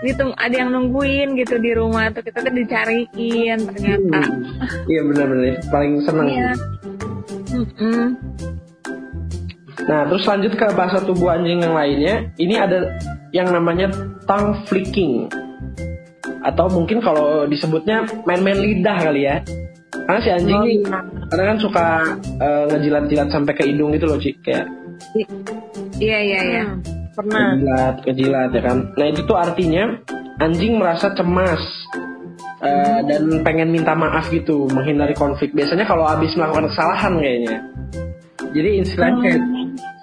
gitu 0.03 0.35
ada 0.35 0.51
yang 0.51 0.75
nungguin 0.75 1.39
gitu 1.39 1.63
di 1.63 1.79
rumah 1.79 2.11
tuh 2.11 2.27
kita 2.27 2.43
tuh 2.43 2.55
dicariin 2.55 3.59
ternyata. 3.71 4.19
Hmm. 4.19 4.91
Iya 4.91 5.01
benar-benar 5.07 5.45
itu 5.57 5.67
paling 5.71 5.93
seneng. 6.03 6.29
Iya. 6.29 6.53
Mm-mm. 7.53 8.03
Nah 9.83 10.01
terus 10.11 10.25
lanjut 10.27 10.53
ke 10.59 10.67
bahasa 10.75 10.99
tubuh 11.03 11.31
anjing 11.31 11.63
yang 11.63 11.75
lainnya. 11.75 12.31
Ini 12.35 12.55
ada 12.59 12.79
yang 13.31 13.49
namanya 13.55 13.91
tongue 14.27 14.59
flicking 14.67 15.31
atau 16.43 16.67
mungkin 16.67 16.99
kalau 16.99 17.47
disebutnya 17.47 18.03
main-main 18.27 18.59
lidah 18.59 18.99
kali 18.99 19.23
ya. 19.31 19.47
Karena 19.93 20.21
si 20.25 20.31
anjing 20.33 20.61
ini 20.65 20.75
iya. 20.83 20.99
kadang 21.29 21.47
kan 21.53 21.59
suka 21.61 21.87
eh, 22.41 22.65
ngejilat-jilat 22.73 23.29
sampai 23.29 23.53
ke 23.53 23.63
hidung 23.69 23.93
gitu 23.93 24.09
loh 24.09 24.17
Ci 24.17 24.33
kayak 24.41 24.67
Iya 26.01 26.19
iya 26.25 26.41
iya. 26.43 26.65
Hmm, 26.65 26.81
Pernah. 27.13 27.45
kejilat 27.53 27.97
kejilat 28.03 28.51
ya 28.57 28.63
kan 28.65 28.79
nah 28.97 29.07
itu 29.07 29.21
tuh 29.29 29.37
artinya 29.37 29.85
anjing 30.41 30.81
merasa 30.81 31.13
cemas 31.13 31.61
eh, 32.65 33.01
dan 33.05 33.45
pengen 33.45 33.69
minta 33.69 33.93
maaf 33.93 34.33
gitu 34.33 34.65
menghindari 34.73 35.13
konflik 35.13 35.53
biasanya 35.53 35.85
kalau 35.85 36.09
habis 36.09 36.33
melakukan 36.41 36.73
kesalahan 36.73 37.13
kayaknya 37.21 37.57
jadi 38.53 38.71
istilahnya 38.81 39.17
kayak 39.21 39.41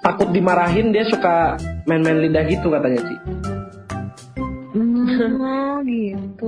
takut 0.06 0.30
dimarahin 0.30 0.94
dia 0.94 1.04
suka 1.10 1.58
main-main 1.90 2.22
lidah 2.24 2.46
gitu 2.46 2.70
katanya 2.70 3.02
sih 3.04 3.20
Oh 5.80 5.82
gitu. 5.84 6.48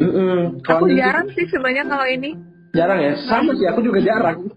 Mm-mm. 0.00 0.64
Kalau 0.64 0.88
Aku 0.88 0.96
jarang 0.96 1.28
sih 1.36 1.44
sebenarnya 1.48 1.84
kalau 1.86 2.06
ini. 2.08 2.34
Jarang 2.72 3.00
ya 3.04 3.12
sama 3.28 3.52
sih 3.56 3.68
aku 3.68 3.80
juga 3.84 4.00
jarang 4.00 4.48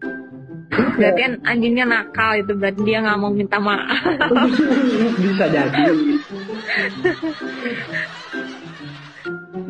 Berarti 0.76 1.22
kan 1.24 1.34
anjingnya 1.48 1.86
nakal 1.88 2.36
itu 2.40 2.52
berarti 2.56 2.82
dia 2.84 3.00
nggak 3.04 3.20
mau 3.20 3.32
minta 3.32 3.60
maaf. 3.60 3.96
bisa 5.24 5.46
jadi 5.48 5.84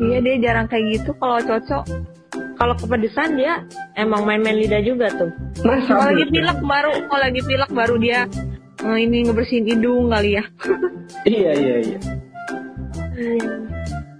iya 0.02 0.18
dia 0.22 0.34
jarang 0.42 0.66
kayak 0.66 0.98
gitu 0.98 1.10
kalau 1.18 1.38
cocok. 1.42 1.84
Kalau 2.56 2.74
kepedesan 2.74 3.36
dia 3.36 3.62
emang 3.94 4.24
main-main 4.24 4.56
lidah 4.56 4.82
juga 4.82 5.12
tuh. 5.14 5.30
nah 5.62 5.78
Kalau 5.84 6.10
lagi 6.10 6.24
pilek 6.30 6.58
baru 6.64 6.92
kalau 7.06 7.22
lagi 7.22 7.40
pilek 7.44 7.70
baru 7.70 7.94
dia 8.02 8.20
eh, 8.82 8.98
ini 8.98 9.26
ngebersihin 9.30 9.66
hidung 9.66 10.10
kali 10.10 10.38
ya. 10.40 10.44
iya 11.38 11.52
iya 11.54 11.74
iya 11.86 11.98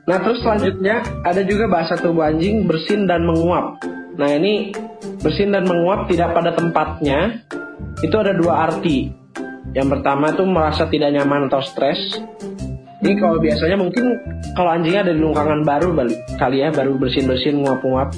Nah 0.07 0.17
terus 0.23 0.39
selanjutnya 0.39 1.03
ada 1.27 1.43
juga 1.43 1.67
bahasa 1.67 1.99
tubuh 1.99 2.31
anjing 2.31 2.67
bersin 2.67 3.11
dan 3.11 3.27
menguap. 3.27 3.75
Nah 4.17 4.29
ini 4.33 4.73
bersin 5.21 5.53
dan 5.53 5.69
menguap 5.69 6.09
tidak 6.09 6.33
pada 6.33 6.57
tempatnya. 6.57 7.45
Itu 8.01 8.17
ada 8.17 8.33
dua 8.37 8.69
arti. 8.69 9.13
Yang 9.77 9.89
pertama 10.01 10.33
tuh 10.33 10.49
merasa 10.49 10.89
tidak 10.89 11.13
nyaman 11.13 11.53
atau 11.53 11.61
stres. 11.61 12.01
Ini 13.05 13.13
kalau 13.21 13.37
biasanya 13.37 13.77
mungkin 13.77 14.17
kalau 14.57 14.73
anjingnya 14.73 15.05
ada 15.05 15.13
di 15.13 15.21
lingkungan 15.21 15.63
baru 15.69 15.93
balik 15.93 16.17
kali 16.41 16.65
ya 16.65 16.73
baru 16.73 16.97
bersin 16.97 17.29
bersin 17.29 17.61
nguap 17.61 17.85
nguap. 17.85 18.09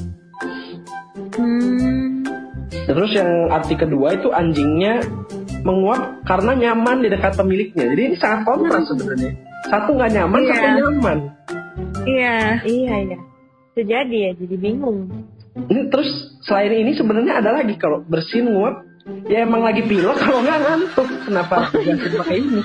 Hmm. 1.35 2.23
Terus 2.87 3.11
yang 3.13 3.51
arti 3.51 3.75
kedua 3.75 4.15
itu 4.15 4.31
anjingnya 4.31 5.03
menguap 5.67 6.23
karena 6.25 6.55
nyaman 6.55 7.03
di 7.03 7.09
dekat 7.11 7.35
pemiliknya. 7.35 7.91
Jadi 7.91 8.03
ini 8.15 8.17
sangat 8.17 8.47
kontras 8.47 8.87
sebenarnya. 8.87 9.31
Satu 9.69 9.91
nggak 9.99 10.13
nyaman, 10.15 10.41
Iya. 10.41 10.55
satu 10.55 10.69
nyaman. 10.79 11.19
Iya. 12.07 12.37
Iya 12.65 12.95
ya. 13.13 13.19
Itu 13.75 13.81
jadi 13.83 14.17
ya, 14.17 14.31
jadi 14.39 14.57
bingung. 14.57 14.99
Ini 15.67 15.91
terus 15.91 16.09
selain 16.47 16.71
ini 16.71 16.95
sebenarnya 16.95 17.43
ada 17.43 17.51
lagi 17.51 17.75
kalau 17.75 18.07
bersin 18.07 18.47
nguap 18.47 18.87
ya 19.29 19.45
emang 19.45 19.65
lagi 19.65 19.83
pilek 19.85 20.17
kalau 20.21 20.45
nggak 20.45 20.61
ngantuk 20.65 21.09
kenapa 21.25 21.57
ganti 21.73 22.09
pakai 22.13 22.37
ini 22.45 22.61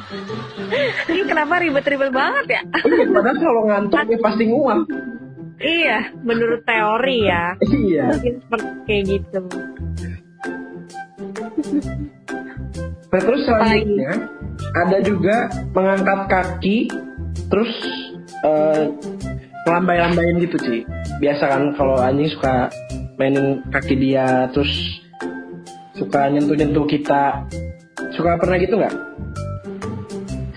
Ini 1.08 1.22
kenapa 1.28 1.54
ribet-ribet 1.64 2.12
banget 2.12 2.46
ya? 2.60 2.62
iya 2.84 3.06
padahal 3.08 3.38
kalau 3.40 3.62
ngantuk 3.68 4.00
ya 4.08 4.18
pasti 4.20 4.44
nguap 4.52 4.80
iya. 5.64 6.00
Menurut 6.24 6.62
teori 6.68 7.18
ya, 7.24 7.56
iya 7.64 8.06
seperti 8.20 8.68
kayak 8.88 9.04
gitu. 9.08 9.40
nah 13.14 13.22
terus 13.22 13.42
selanjutnya 13.46 14.14
ada 14.74 14.98
juga 15.06 15.36
mengangkat 15.72 16.20
kaki 16.28 16.78
terus 17.48 17.72
eh, 18.42 18.84
ngelambai-lambain 19.64 20.36
gitu 20.44 20.58
sih 20.60 20.82
biasa 21.24 21.44
kan 21.48 21.64
kalau 21.80 21.96
anjing 22.00 22.28
suka 22.32 22.68
mainin 23.16 23.64
kaki 23.72 23.96
dia 23.96 24.52
terus 24.52 25.04
suka 25.98 26.30
nyentuh-nyentuh 26.30 26.86
kita. 26.90 27.46
Suka 28.14 28.38
pernah 28.38 28.58
gitu 28.58 28.78
nggak? 28.78 28.96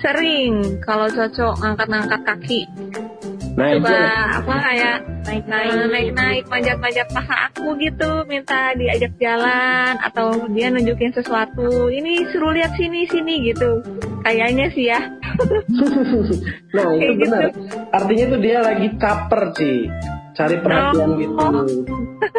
Sering. 0.01 0.81
Kalau 0.85 1.07
cocok 1.09 1.55
ngangkat-ngangkat 1.61 2.21
kaki. 2.25 2.61
nah 3.57 3.73
itu. 3.73 3.89
Coba 3.89 4.05
apa 4.37 4.55
kayak 4.69 4.97
Naik-naik. 5.27 5.73
naik 5.73 5.89
naik 5.91 6.11
naik 6.13 6.45
manjat 6.53 6.77
manjat 6.79 7.09
paha 7.09 7.49
aku 7.51 7.73
gitu. 7.81 8.29
Minta 8.29 8.77
diajak 8.77 9.17
jalan 9.17 9.97
atau 10.05 10.45
dia 10.53 10.69
nunjukin 10.69 11.17
sesuatu. 11.17 11.89
Ini 11.89 12.29
suruh 12.31 12.53
lihat 12.53 12.77
sini 12.77 13.09
sini 13.09 13.49
gitu. 13.49 13.81
Kayaknya 14.23 14.67
sih 14.77 14.93
ya 14.93 15.01
nah 16.73 16.89
itu 16.93 17.13
gitu. 17.13 17.21
benar. 17.23 17.45
Artinya 17.93 18.25
tuh 18.29 18.41
dia 18.41 18.59
lagi 18.63 18.89
caper 18.97 19.43
sih 19.55 19.77
cari 20.33 20.57
perhatian 20.61 21.11
Oh. 21.11 21.17
gitu. 21.17 21.37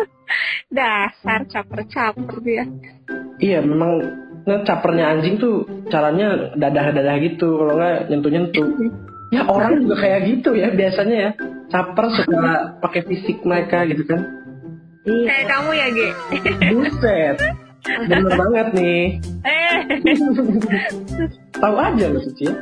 Dasar 0.78 1.40
caper 1.48 1.82
caper 1.88 2.38
dia. 2.44 2.64
Iya 3.40 3.64
memang 3.64 3.92
nah, 4.44 4.62
capernya 4.62 5.16
anjing 5.16 5.38
tuh 5.38 5.64
caranya 5.88 6.52
dadah 6.54 6.92
dadah 6.92 7.16
gitu. 7.22 7.58
Kalau 7.58 7.74
nggak 7.76 8.10
nyentuh 8.10 8.32
nyentuh 8.32 8.68
ya 9.28 9.44
orang 9.44 9.84
juga 9.84 9.96
kayak 10.00 10.20
gitu 10.28 10.50
ya 10.54 10.70
biasanya 10.72 11.18
ya. 11.18 11.32
Caper 11.68 12.06
suka 12.16 12.44
pakai 12.80 13.02
fisik 13.04 13.44
mereka 13.44 13.84
gitu 13.88 14.04
kan. 14.08 14.22
Iya. 15.08 15.24
kayak 15.24 15.46
kamu 15.48 15.70
ya 15.72 15.88
Ge 15.90 16.08
buset. 16.68 17.38
Bener 18.12 18.34
banget 18.36 18.68
nih. 18.76 19.04
Eh 19.48 19.76
tahu 21.58 21.76
aja 21.76 22.06
loh 22.10 22.22
Suci 22.22 22.46
ya. 22.46 22.54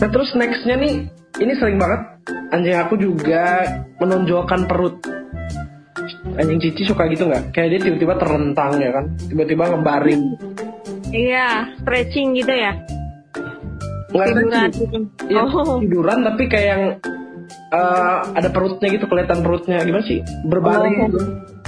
nah 0.00 0.08
terus 0.08 0.32
nextnya 0.32 0.76
nih 0.76 0.94
ini 1.36 1.52
sering 1.56 1.76
banget. 1.76 2.00
Anjing 2.46 2.78
aku 2.78 2.94
juga 2.96 3.64
menonjolkan 3.98 4.64
perut. 4.64 5.02
Anjing 6.36 6.60
cici 6.60 6.84
suka 6.84 7.08
gitu 7.10 7.26
nggak? 7.26 7.52
Kayak 7.52 7.68
dia 7.76 7.80
tiba-tiba 7.90 8.14
terlentang 8.16 8.72
ya 8.78 8.90
kan? 8.92 9.04
Tiba-tiba 9.18 9.72
ngebaring. 9.72 10.22
Iya 11.10 11.76
stretching 11.82 12.34
gitu 12.34 12.52
ya? 12.52 12.72
Nggak 14.12 14.26
tiduran. 14.32 14.70
Iya, 15.28 15.42
Oh. 15.44 15.76
tiduran 15.82 16.18
tapi 16.24 16.42
kayak 16.48 16.66
yang 16.66 16.82
eh, 17.66 18.16
ada 18.32 18.48
perutnya 18.50 18.88
gitu 18.90 19.06
kelihatan 19.06 19.42
perutnya. 19.42 19.82
Gimana 19.82 20.04
sih? 20.06 20.22
Berbaring 20.46 20.94
Oh. 20.96 21.04
gitu 21.10 21.20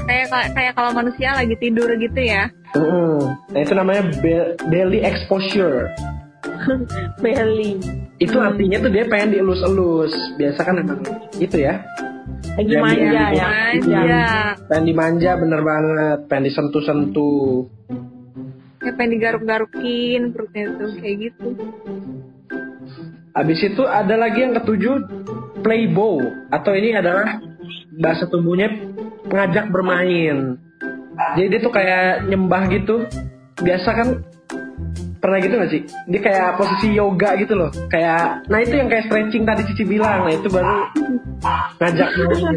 kayak 0.04 0.26
kayak 0.52 0.72
kalau 0.74 0.90
manusia 0.92 1.34
lagi 1.34 1.54
tidur 1.56 1.88
gitu 1.94 2.20
ya. 2.20 2.50
Mm-mm. 2.76 3.32
nah 3.48 3.60
itu 3.60 3.72
namanya 3.72 4.02
be- 4.20 4.54
belly 4.68 5.00
exposure. 5.00 5.88
Belly. 7.22 7.78
itu 8.18 8.34
artinya 8.34 8.82
tuh 8.82 8.90
dia 8.90 9.04
pengen 9.06 9.30
dielus-elus. 9.32 10.10
Biasa 10.36 10.60
kan 10.60 10.74
emang 10.76 11.00
gitu 11.34 11.54
ya. 11.60 11.82
Lagi 12.54 12.70
Ya, 12.70 12.80
manja 12.82 13.06
iya. 13.06 13.26
ya. 13.30 13.46
manja 13.46 14.22
pengen 14.66 14.84
dimanja 14.84 15.30
bener 15.38 15.60
banget. 15.62 16.18
Pengen 16.26 16.44
disentuh-sentuh. 16.50 17.66
Kayak 18.78 18.94
pengen 18.94 19.10
digaruk-garukin 19.16 20.20
perutnya 20.30 20.64
tuh 20.76 20.90
kayak 20.98 21.16
gitu. 21.30 21.46
Habis 23.32 23.60
itu 23.62 23.82
ada 23.86 24.14
lagi 24.18 24.38
yang 24.42 24.54
ketujuh 24.54 24.94
playbow 25.62 26.18
atau 26.50 26.72
ini 26.74 26.90
adalah 26.92 27.38
bahasa 27.94 28.26
tubuhnya 28.26 28.70
pengajak 29.28 29.70
bermain. 29.70 30.56
Jadi 31.36 31.46
dia 31.50 31.60
tuh 31.60 31.72
kayak 31.72 32.26
nyembah 32.26 32.62
gitu. 32.72 33.04
Biasa 33.58 33.88
kan 33.90 34.08
pernah 35.18 35.38
gitu 35.42 35.54
gak 35.58 35.70
sih? 35.70 35.82
Dia 36.06 36.20
kayak 36.22 36.48
posisi 36.58 36.94
yoga 36.94 37.34
gitu 37.38 37.54
loh. 37.58 37.70
Kayak 37.90 38.48
nah 38.48 38.58
itu 38.62 38.74
yang 38.78 38.88
kayak 38.88 39.06
stretching 39.10 39.44
tadi 39.44 39.62
Cici 39.68 39.84
bilang. 39.84 40.26
Nah 40.26 40.32
itu 40.32 40.48
baru 40.48 40.88
ngajak 41.78 42.08
main. 42.16 42.56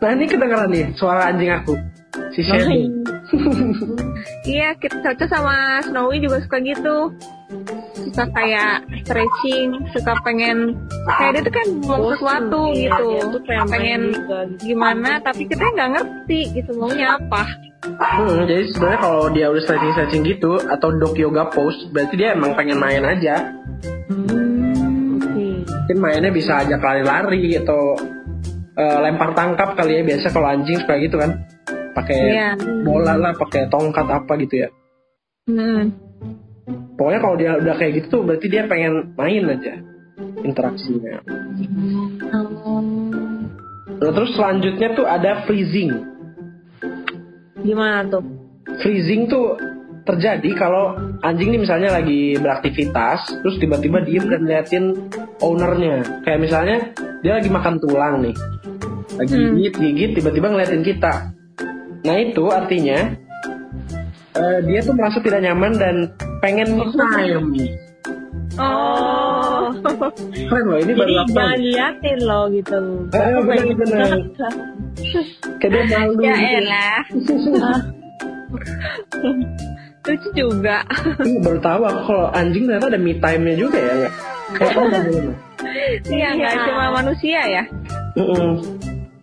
Nah 0.00 0.10
ini 0.16 0.24
kedengeran 0.26 0.68
nih 0.70 0.86
suara 0.96 1.28
anjing 1.30 1.50
aku. 1.50 1.74
Si 2.30 2.40
Shelly. 2.40 2.90
iya 4.46 4.76
kita 4.76 5.00
cocok 5.00 5.26
sama 5.26 5.56
Snowy 5.82 6.20
juga 6.20 6.38
suka 6.38 6.60
gitu 6.60 7.10
suka 8.04 8.24
kayak 8.30 8.84
stretching 9.02 9.74
suka 9.90 10.12
pengen 10.22 10.76
kayak 11.08 11.32
dia 11.34 11.42
tuh 11.42 11.54
kan 11.54 11.66
mau 11.82 12.12
sesuatu 12.12 12.62
Iya, 12.70 12.94
gitu 12.94 13.38
pengen 13.42 13.66
pengen 13.66 14.00
juga 14.12 14.38
gitu. 14.46 14.62
gimana 14.66 15.10
tapi 15.18 15.42
kita 15.44 15.64
nggak 15.64 15.90
ngerti 15.90 16.40
gitu 16.54 16.70
maunya 16.74 17.16
apa 17.16 17.42
Hmm, 17.84 18.48
jadi 18.48 18.64
sebenarnya 18.66 18.96
kalau 18.98 19.28
dia 19.28 19.46
udah 19.52 19.60
stretching 19.60 19.92
stretching 19.92 20.22
gitu 20.24 20.56
atau 20.56 20.88
dog 20.90 21.12
yoga 21.20 21.52
pose, 21.52 21.76
berarti 21.92 22.16
dia 22.16 22.32
emang 22.32 22.56
pengen 22.56 22.80
main 22.80 23.04
aja. 23.04 23.52
Oke. 24.08 25.68
Mungkin 25.68 25.98
mainnya 26.00 26.32
bisa 26.32 26.64
ajak 26.64 26.80
lari-lari 26.80 27.60
atau 27.60 27.92
eh, 28.72 28.98
lempar 29.04 29.36
tangkap 29.36 29.76
kali 29.76 30.00
ya 30.00 30.02
biasa 30.02 30.32
kalau 30.32 30.48
anjing 30.48 30.80
suka 30.80 30.96
gitu 30.96 31.20
kan. 31.20 31.44
Pakai 31.94 32.18
Iya. 32.18 32.48
bola 32.82 33.14
lah, 33.14 33.32
pakai 33.34 33.70
tongkat 33.70 34.06
apa 34.06 34.32
gitu 34.42 34.66
ya. 34.66 34.68
hmm. 35.46 35.82
Pokoknya 36.94 37.20
kalau 37.20 37.36
dia 37.36 37.50
udah 37.58 37.74
kayak 37.74 37.92
gitu 37.98 38.06
tuh 38.08 38.22
berarti 38.22 38.46
dia 38.46 38.66
pengen 38.66 39.14
main 39.18 39.44
aja 39.50 39.74
interaksinya. 40.40 41.20
Nah, 43.98 44.12
terus 44.14 44.30
selanjutnya 44.34 44.88
tuh 44.94 45.06
ada 45.06 45.42
freezing. 45.44 45.90
Gimana 47.60 48.06
tuh? 48.06 48.22
Freezing 48.80 49.26
tuh 49.26 49.58
terjadi 50.04 50.50
kalau 50.54 50.94
anjing 51.24 51.48
ini 51.50 51.64
misalnya 51.64 51.96
lagi 51.96 52.36
beraktivitas 52.36 53.40
terus 53.40 53.56
tiba-tiba 53.56 54.04
diem 54.04 54.28
dan 54.28 54.44
liatin 54.44 54.84
ownernya 55.40 56.20
kayak 56.20 56.44
misalnya 56.44 56.92
dia 57.24 57.40
lagi 57.40 57.48
makan 57.48 57.80
tulang 57.80 58.20
nih 58.20 58.36
lagi 59.16 59.32
Hmm. 59.32 59.56
gigit 59.56 59.74
gigit 59.80 60.10
tiba-tiba 60.20 60.52
ngeliatin 60.52 60.84
kita 60.84 61.32
nah 62.04 62.14
itu 62.14 62.44
artinya 62.46 62.98
eh, 64.34 64.58
dia 64.62 64.78
tuh 64.80 64.92
merasa 64.92 65.18
tidak 65.18 65.40
nyaman 65.40 65.72
dan 65.74 65.94
pengen 66.38 66.68
me 66.76 66.84
time 66.92 67.48
oh 68.54 69.72
keren 70.44 70.64
loh 70.64 70.78
ini 70.78 70.92
baru 70.92 71.08
Jadi 71.08 71.16
apa 71.16 71.34
jangan 71.34 71.60
liatin 71.60 72.18
loh 72.22 72.44
gitu. 72.48 72.76
Eh, 73.10 73.18
eh, 73.18 73.42
benar-benar. 73.42 74.08
kayak 75.58 75.70
dia 75.72 75.82
malu 75.90 76.12
ya 76.20 76.30
gitu. 76.30 76.54
elah 76.54 77.02
lucu 80.04 80.28
juga 80.36 80.84
Ini 81.18 81.38
baru 81.40 81.58
tahu 81.58 81.80
aku 81.82 82.00
kalau 82.04 82.26
anjing 82.30 82.68
ternyata 82.68 82.86
ada 82.86 83.00
me 83.00 83.12
time-nya 83.16 83.54
juga 83.56 83.78
ya 83.80 84.08
nggak 84.52 85.00
dulu? 85.02 85.32
iya 86.06 86.28
nggak 86.36 86.52
Iya. 86.52 86.64
cuma 86.68 86.84
manusia 86.92 87.40
ya 87.42 87.62
Mm-mm. 88.14 88.50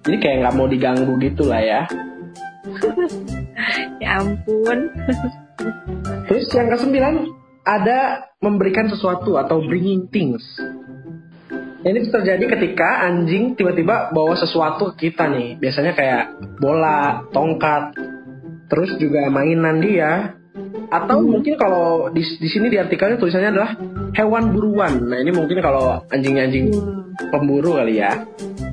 Jadi 0.01 0.17
kayak 0.17 0.37
nggak 0.41 0.55
mau 0.57 0.65
diganggu 0.65 1.13
gitu 1.21 1.45
lah 1.45 1.61
ya. 1.61 1.81
ya 4.03 4.21
ampun 4.21 4.89
Terus 6.27 6.47
yang 6.55 6.71
kesembilan 6.71 7.15
ada 7.61 8.31
memberikan 8.41 8.89
sesuatu 8.89 9.37
atau 9.37 9.61
bringing 9.61 10.09
things. 10.09 10.41
Ini 11.81 12.13
terjadi 12.13 12.45
ketika 12.45 13.09
anjing 13.09 13.57
tiba-tiba 13.57 14.13
bawa 14.13 14.37
sesuatu 14.37 14.93
ke 14.93 15.09
kita 15.09 15.29
nih. 15.29 15.57
Biasanya 15.57 15.93
kayak 15.97 16.23
bola, 16.61 17.25
tongkat, 17.33 17.97
terus 18.69 18.95
juga 19.01 19.27
mainan 19.33 19.81
dia. 19.81 20.37
Atau 20.93 21.25
mungkin 21.25 21.57
kalau 21.57 22.11
di, 22.13 22.21
di 22.21 22.49
sini 22.51 22.69
di 22.69 22.77
artikelnya 22.77 23.17
tulisannya 23.17 23.49
adalah 23.49 23.71
hewan 24.13 24.53
buruan. 24.53 25.09
Nah 25.09 25.17
ini 25.19 25.33
mungkin 25.33 25.57
kalau 25.63 26.05
anjing-anjing 26.11 26.69
pemburu 27.33 27.81
kali 27.81 27.97
ya. 27.97 28.13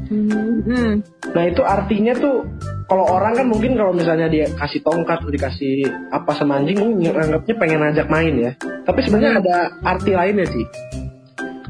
hmm. 0.08 0.92
Nah 1.32 1.44
itu 1.48 1.62
artinya 1.64 2.12
tuh 2.16 2.44
kalau 2.88 3.04
orang 3.04 3.36
kan 3.36 3.46
mungkin 3.52 3.76
kalau 3.76 3.92
misalnya 3.92 4.32
dia 4.32 4.48
kasih 4.48 4.80
tongkat 4.80 5.20
atau 5.20 5.28
dikasih 5.28 5.84
apa 6.08 6.32
sama 6.32 6.56
anjing 6.56 6.80
mungkin 6.80 7.12
nganggapnya 7.12 7.54
pengen 7.60 7.80
ajak 7.84 8.08
main 8.08 8.32
ya. 8.32 8.52
Tapi 8.58 8.98
sebenarnya 9.04 9.44
ada 9.44 9.56
arti 9.84 10.16
lainnya 10.16 10.48
sih. 10.48 10.64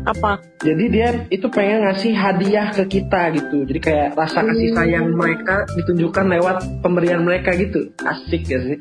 Apa? 0.06 0.38
Jadi 0.62 0.84
dia 0.94 1.26
itu 1.26 1.50
pengen 1.50 1.84
ngasih 1.90 2.14
hadiah 2.14 2.70
ke 2.70 2.86
kita 2.86 3.34
gitu. 3.34 3.66
Jadi 3.66 3.80
kayak 3.82 4.08
rasa 4.14 4.46
kasih 4.46 4.70
sayang 4.72 5.10
mereka 5.10 5.66
ditunjukkan 5.74 6.38
lewat 6.38 6.56
pemberian 6.86 7.26
mereka 7.26 7.50
gitu. 7.58 7.90
Asik 8.06 8.46
ya 8.46 8.62
sih. 8.62 8.78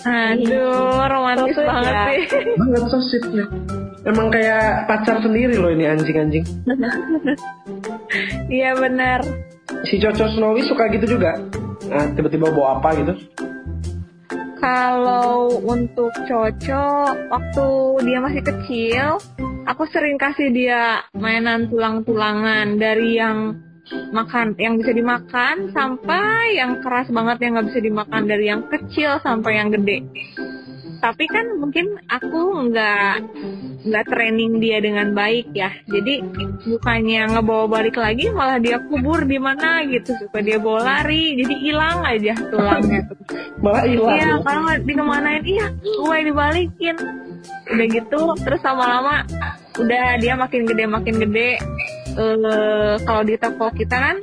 aduh 0.00 0.96
romantis 1.12 1.52
So 1.52 1.60
banget 1.60 1.92
ya. 1.92 2.04
sih 2.08 2.24
Banget 2.60 2.82
so 2.88 2.98
sweet 3.04 3.24
ya. 3.36 3.44
Emang 4.08 4.32
kayak 4.32 4.88
pacar 4.88 5.20
sendiri 5.20 5.56
loh 5.60 5.68
ini 5.72 5.84
anjing-anjing. 5.88 6.44
iya 8.48 8.72
benar 8.72 9.20
Si 9.84 9.96
Coco 10.00 10.24
Snowy 10.28 10.64
suka 10.66 10.88
gitu 10.92 11.16
juga. 11.16 11.36
Nah, 11.90 12.06
tiba-tiba 12.14 12.54
bawa 12.54 12.78
apa 12.78 12.94
gitu. 12.94 13.14
Kalau 14.62 15.58
untuk 15.64 16.12
Coco, 16.28 16.86
waktu 17.32 17.68
dia 18.06 18.18
masih 18.22 18.42
kecil, 18.44 19.06
aku 19.66 19.88
sering 19.90 20.20
kasih 20.20 20.52
dia 20.52 21.02
mainan 21.16 21.66
tulang-tulangan 21.66 22.78
dari 22.78 23.18
yang 23.18 23.56
makan, 24.14 24.54
yang 24.60 24.78
bisa 24.78 24.94
dimakan 24.94 25.74
sampai 25.74 26.54
yang 26.54 26.78
keras 26.78 27.10
banget 27.10 27.42
yang 27.42 27.58
nggak 27.58 27.68
bisa 27.74 27.80
dimakan 27.82 28.22
dari 28.28 28.44
yang 28.46 28.62
kecil 28.70 29.18
sampai 29.24 29.58
yang 29.58 29.74
gede. 29.74 30.06
Tapi 31.00 31.24
kan 31.32 31.56
mungkin 31.56 31.96
aku 32.12 32.68
nggak 32.68 33.14
nggak 33.88 34.04
training 34.12 34.60
dia 34.60 34.84
dengan 34.84 35.16
baik 35.16 35.48
ya. 35.56 35.72
Jadi 35.88 36.20
bukannya 36.68 37.32
ngebawa 37.32 37.66
balik 37.66 37.96
lagi 37.96 38.28
malah 38.28 38.60
dia 38.60 38.76
kubur 38.84 39.24
di 39.24 39.40
mana 39.40 39.80
gitu 39.88 40.12
supaya 40.20 40.44
dia 40.44 40.58
bawa 40.60 40.80
lari. 40.84 41.40
Jadi 41.40 41.54
hilang 41.56 42.04
aja 42.04 42.36
tulangnya 42.36 43.00
tuh. 43.08 43.18
Malah 43.64 43.84
hilang. 43.88 44.16
Iya, 44.16 44.28
ya. 44.28 44.36
kalau 44.40 44.72
dikemanain, 44.84 45.44
iya, 45.44 45.66
gue 45.80 46.18
dibalikin. 46.24 46.96
Udah 47.70 47.86
gitu, 47.92 48.20
terus 48.40 48.60
lama-lama 48.64 49.24
udah 49.80 50.06
dia 50.20 50.34
makin 50.36 50.68
gede 50.68 50.84
makin 50.84 51.16
gede. 51.16 51.50
Eh 52.16 52.94
kalau 53.04 53.22
di 53.24 53.36
toko 53.40 53.72
kita 53.72 53.96
kan 53.96 54.16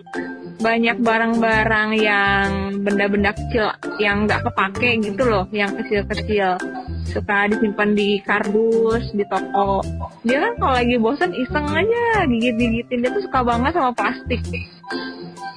banyak 0.58 0.98
barang-barang 1.02 1.90
yang 2.02 2.67
benda-benda 2.80 3.34
kecil 3.34 3.74
yang 3.98 4.30
nggak 4.30 4.46
kepake 4.46 5.02
gitu 5.02 5.24
loh, 5.26 5.46
yang 5.52 5.74
kecil-kecil. 5.76 6.62
Suka 7.10 7.50
disimpan 7.50 7.98
di 7.98 8.20
kardus 8.22 9.10
di 9.16 9.26
toko. 9.26 9.82
Dia 10.28 10.44
kan 10.44 10.54
kalau 10.60 10.74
lagi 10.76 10.96
bosen 11.00 11.32
iseng 11.34 11.68
aja 11.68 12.28
gigit-gigitin 12.30 13.04
dia 13.04 13.12
tuh 13.12 13.24
suka 13.26 13.42
banget 13.42 13.72
sama 13.74 13.92
plastik 13.96 14.42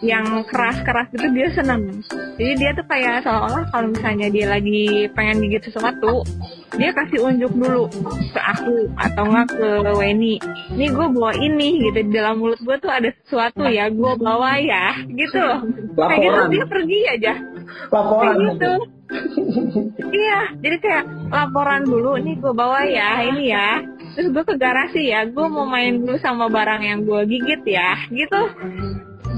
yang 0.00 0.24
keras-keras 0.48 1.12
gitu 1.12 1.28
dia 1.36 1.48
seneng. 1.52 2.00
Jadi 2.40 2.52
dia 2.56 2.70
tuh 2.72 2.86
kayak 2.88 3.20
seolah-olah 3.24 3.68
kalau 3.68 3.92
misalnya 3.92 4.32
dia 4.32 4.48
lagi 4.48 5.12
pengen 5.12 5.44
gigit 5.44 5.68
sesuatu, 5.68 6.24
dia 6.80 6.90
kasih 6.96 7.20
unjuk 7.20 7.52
dulu 7.52 7.84
ke 8.32 8.40
aku 8.40 8.88
atau 8.96 9.22
nggak 9.28 9.48
ke 9.52 9.68
Weni. 10.00 10.40
Ini 10.72 10.86
gue 10.88 11.06
bawa 11.12 11.36
ini 11.36 11.84
gitu 11.84 12.00
di 12.00 12.12
dalam 12.16 12.40
mulut 12.40 12.60
gue 12.64 12.76
tuh 12.80 12.88
ada 12.88 13.12
sesuatu 13.24 13.68
ya, 13.68 13.92
gue 13.92 14.12
bawa 14.16 14.56
ya, 14.56 15.04
gitu 15.04 15.36
loh. 15.36 15.60
Kayak 16.00 16.20
gitu 16.24 16.32
Laporan. 16.32 16.48
dia 16.48 16.64
pergi 16.64 17.00
aja, 17.04 17.32
Laporan. 17.92 18.24
kayak 18.24 18.36
gitu. 18.40 18.72
iya, 20.14 20.40
jadi 20.62 20.76
kayak 20.78 21.04
laporan 21.34 21.82
dulu, 21.82 22.14
nih 22.22 22.38
gue 22.40 22.52
bawa 22.56 22.86
ya, 22.88 23.26
ini 23.26 23.52
ya. 23.52 23.84
Terus 24.16 24.32
gue 24.32 24.44
ke 24.48 24.54
garasi 24.56 25.12
ya, 25.12 25.28
gue 25.28 25.46
mau 25.50 25.66
main 25.68 25.98
dulu 26.00 26.16
sama 26.22 26.48
barang 26.48 26.82
yang 26.82 27.04
gue 27.04 27.20
gigit 27.28 27.62
ya, 27.68 28.00
gitu. 28.08 28.42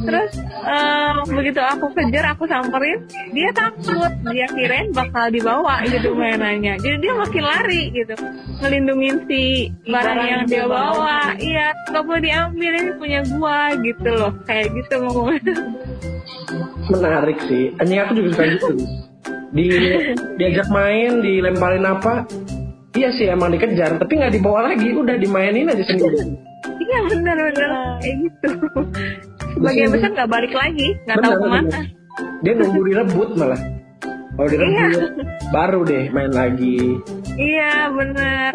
Terus 0.03 0.33
eh, 0.67 1.15
begitu 1.31 1.61
aku 1.62 1.87
kejar, 1.95 2.35
aku 2.35 2.45
samperin, 2.51 3.07
dia 3.31 3.51
takut, 3.55 4.12
dia 4.35 4.47
kirain 4.51 4.91
bakal 4.91 5.31
dibawa 5.31 5.83
gitu 5.87 6.15
mainannya. 6.19 6.75
Jadi 6.83 6.97
dia 6.99 7.12
makin 7.15 7.43
lari 7.43 7.83
gitu, 7.95 8.15
ngelindungin 8.59 9.23
si 9.31 9.71
barang 9.87 10.21
yang 10.27 10.45
dia 10.51 10.67
bawa. 10.67 11.38
Iya, 11.38 11.71
gak 11.95 12.03
boleh 12.03 12.23
diambil 12.23 12.73
ini 12.83 12.93
punya 12.99 13.21
gua 13.31 13.75
gitu 13.79 14.11
loh, 14.11 14.33
kayak 14.47 14.75
gitu 14.75 14.95
ngomongnya. 15.03 15.55
Menarik 16.91 17.38
sih. 17.47 17.71
Anjing 17.79 18.01
aku 18.03 18.12
juga 18.19 18.29
suka 18.35 18.45
gitu. 18.59 18.75
Di 19.53 19.67
diajak 20.41 20.69
main, 20.73 21.23
dilemparin 21.23 21.87
apa? 21.87 22.27
Iya 22.93 23.09
sih 23.17 23.25
emang 23.31 23.55
dikejar, 23.57 23.97
tapi 23.97 24.21
nggak 24.21 24.37
dibawa 24.37 24.69
lagi, 24.69 24.93
udah 24.93 25.17
dimainin 25.17 25.73
aja 25.73 25.81
sendiri. 25.81 26.37
Iya 26.77 26.99
benar-benar 27.09 27.71
kayak 28.05 28.17
gitu. 28.29 28.51
Sebagian 29.57 29.88
besar 29.93 30.11
nggak 30.12 30.31
balik 30.31 30.53
lagi, 30.53 30.88
nggak 31.07 31.17
tahu 31.21 31.35
ke 31.37 31.47
mana. 31.49 31.62
benar. 31.69 31.85
Dia 32.43 32.53
nunggu 32.59 32.81
direbut 32.87 33.31
malah. 33.38 33.61
Oh 34.41 34.47
direbut. 34.49 35.01
Baru 35.53 35.81
deh 35.85 36.09
main 36.11 36.33
lagi. 36.33 36.99
Iya 37.37 37.93
bener. 37.93 38.53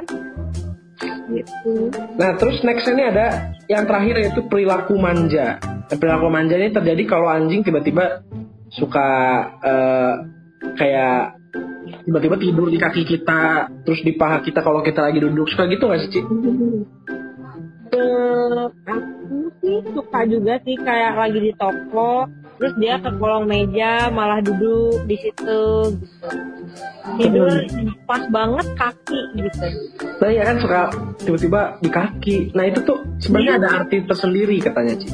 Gitu. 1.28 1.72
Nah 2.16 2.32
terus 2.40 2.64
next 2.64 2.88
ini 2.88 3.04
ada 3.04 3.54
yang 3.68 3.84
terakhir 3.84 4.16
yaitu 4.24 4.42
perilaku 4.48 4.96
manja. 4.96 5.60
Nah, 5.62 5.98
perilaku 6.00 6.28
manja 6.32 6.56
ini 6.56 6.72
terjadi 6.72 7.04
kalau 7.08 7.28
anjing 7.28 7.64
tiba-tiba 7.64 8.24
suka 8.72 9.08
eh, 9.64 10.14
kayak 10.76 11.38
tiba-tiba 12.04 12.36
tidur 12.40 12.68
di 12.72 12.80
kaki 12.80 13.04
kita, 13.04 13.68
terus 13.84 14.04
di 14.04 14.16
paha 14.16 14.40
kita 14.44 14.64
kalau 14.64 14.84
kita 14.84 15.04
lagi 15.04 15.20
duduk 15.20 15.48
suka 15.52 15.68
gitu 15.68 15.88
nggak 15.88 16.00
sih 16.08 16.10
Ci? 16.12 16.20
Eh, 16.20 16.28
aku 17.88 17.96
sih 17.96 18.37
suka 19.94 20.20
juga 20.28 20.54
sih 20.64 20.76
kayak 20.80 21.14
lagi 21.16 21.40
di 21.40 21.52
toko 21.56 22.28
terus 22.58 22.74
dia 22.82 22.98
ke 22.98 23.10
kolong 23.22 23.46
meja 23.46 24.10
malah 24.10 24.42
duduk 24.42 25.06
di 25.06 25.16
situ 25.22 25.94
gitu. 25.94 26.30
Tidur 27.18 27.48
pas 28.04 28.24
banget 28.28 28.68
kaki 28.76 29.22
gitu. 29.38 29.68
Nah 30.20 30.30
ya 30.34 30.44
kan 30.44 30.56
suka 30.60 30.82
tiba-tiba 31.24 31.62
di 31.80 31.90
kaki. 31.90 32.38
Nah 32.58 32.64
itu 32.68 32.80
tuh 32.84 32.98
sebenarnya 33.22 33.54
ada 33.64 33.70
arti 33.84 34.04
tersendiri 34.04 34.58
katanya 34.60 34.96
Ci. 35.00 35.08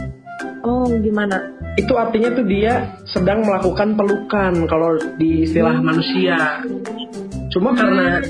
oh 0.64 0.88
gimana? 0.88 1.38
Itu 1.76 2.00
artinya 2.00 2.32
tuh 2.32 2.46
dia 2.48 2.96
sedang 3.04 3.44
melakukan 3.44 4.00
pelukan 4.00 4.54
kalau 4.66 4.96
di 5.20 5.44
istilah 5.44 5.84
manusia. 5.84 6.64
Cuma 7.52 7.76
karena 7.76 8.24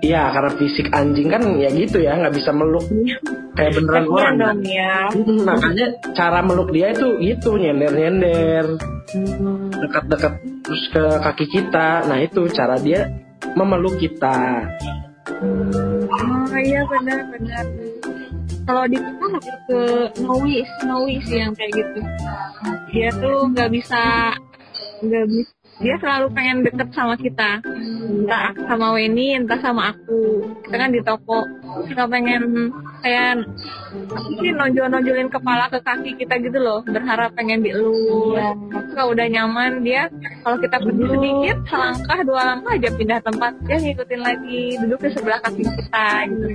ya 0.00 0.32
karena 0.32 0.50
fisik 0.56 0.88
anjing 0.96 1.28
kan 1.28 1.42
ya 1.60 1.68
gitu 1.72 2.00
ya 2.00 2.16
nggak 2.16 2.32
bisa 2.32 2.50
meluk 2.56 2.84
kayak 3.52 3.76
beneran 3.76 4.04
Kasian 4.08 4.16
orang. 4.16 4.34
dong 4.40 4.60
ya 4.64 4.96
Hmm, 5.10 5.38
makanya 5.44 5.86
cara 6.16 6.38
meluk 6.40 6.68
dia 6.72 6.94
itu 6.96 7.08
gitu 7.20 7.50
nyender-nyender 7.60 8.64
dekat-dekat 9.76 10.32
terus 10.62 10.84
ke 10.94 11.04
kaki 11.18 11.46
kita. 11.50 12.06
Nah 12.06 12.18
itu 12.22 12.46
cara 12.54 12.78
dia 12.78 13.10
memeluk 13.58 13.98
kita. 13.98 14.70
Oh 16.10 16.56
iya 16.58 16.80
benar-benar. 16.86 17.64
Kalau 18.70 18.84
di 18.86 18.98
kita 19.02 19.24
lebih 19.34 19.56
ke 19.66 19.80
Snowy 20.14 21.16
sih 21.26 21.38
yang 21.42 21.52
kayak 21.58 21.72
gitu. 21.74 22.00
Dia 22.94 23.10
tuh 23.18 23.50
nggak 23.50 23.70
bisa, 23.74 24.30
nggak 25.02 25.26
bisa. 25.26 25.59
Dia 25.80 25.96
selalu 25.96 26.26
pengen 26.36 26.60
deket 26.60 26.92
sama 26.92 27.16
kita, 27.16 27.64
entah 27.64 28.52
sama 28.68 28.92
Weni, 28.92 29.32
entah 29.32 29.56
sama 29.64 29.96
aku. 29.96 30.44
Kita 30.60 30.76
kan 30.76 30.92
di 30.92 31.00
toko, 31.00 31.48
nggak 31.88 32.08
pengen 32.12 32.68
kayak 33.00 33.48
apa 34.12 34.18
sih 34.44 34.52
nonjol-nonjolin 34.52 35.32
kepala 35.32 35.72
ke 35.72 35.80
kaki 35.80 36.20
kita 36.20 36.36
gitu 36.44 36.60
loh, 36.60 36.84
berharap 36.84 37.32
pengen 37.32 37.64
dielus. 37.64 38.36
Kalau 38.92 39.16
udah 39.16 39.26
nyaman 39.32 39.80
dia, 39.80 40.12
kalau 40.44 40.60
kita 40.60 40.76
pergi 40.84 41.04
sedikit, 41.16 41.56
selangkah 41.64 42.18
dua 42.28 42.42
langkah 42.44 42.72
aja 42.76 42.90
pindah 42.92 43.20
tempat, 43.24 43.52
dia 43.64 43.76
ngikutin 43.80 44.20
lagi, 44.20 44.64
duduk 44.84 45.00
di 45.00 45.10
sebelah 45.16 45.40
kaki 45.40 45.64
kita 45.64 46.08
gitu. 46.28 46.46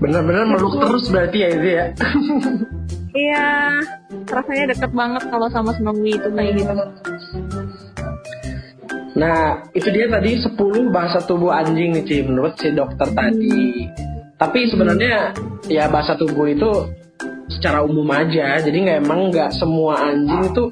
Bener-bener 0.00 0.48
meluk 0.48 0.80
terus 0.80 1.04
berarti 1.12 1.36
ya 1.36 1.48
itu 1.52 1.68
ya. 1.68 1.86
Iya, 3.12 3.76
rasanya 4.24 4.72
deket 4.72 4.90
banget 4.96 5.22
kalau 5.28 5.48
sama 5.52 5.76
Snowy 5.76 6.16
itu 6.16 6.28
kayak 6.32 6.52
gitu. 6.56 6.72
Nah, 9.12 9.68
itu 9.76 9.88
dia 9.92 10.08
tadi 10.08 10.40
10 10.40 10.88
bahasa 10.88 11.20
tubuh 11.20 11.52
anjing 11.52 11.92
nih, 11.92 12.04
Ci, 12.08 12.16
menurut 12.24 12.56
si 12.56 12.72
dokter 12.72 13.12
tadi. 13.12 13.84
Tapi 14.40 14.58
sebenarnya 14.72 15.36
ya 15.68 15.92
bahasa 15.92 16.16
tubuh 16.16 16.48
itu 16.48 16.88
secara 17.52 17.84
umum 17.84 18.08
aja, 18.08 18.58
jadi 18.64 18.72
nggak 18.74 18.98
emang 19.04 19.28
nggak 19.28 19.52
semua 19.52 20.08
anjing 20.08 20.48
itu 20.48 20.64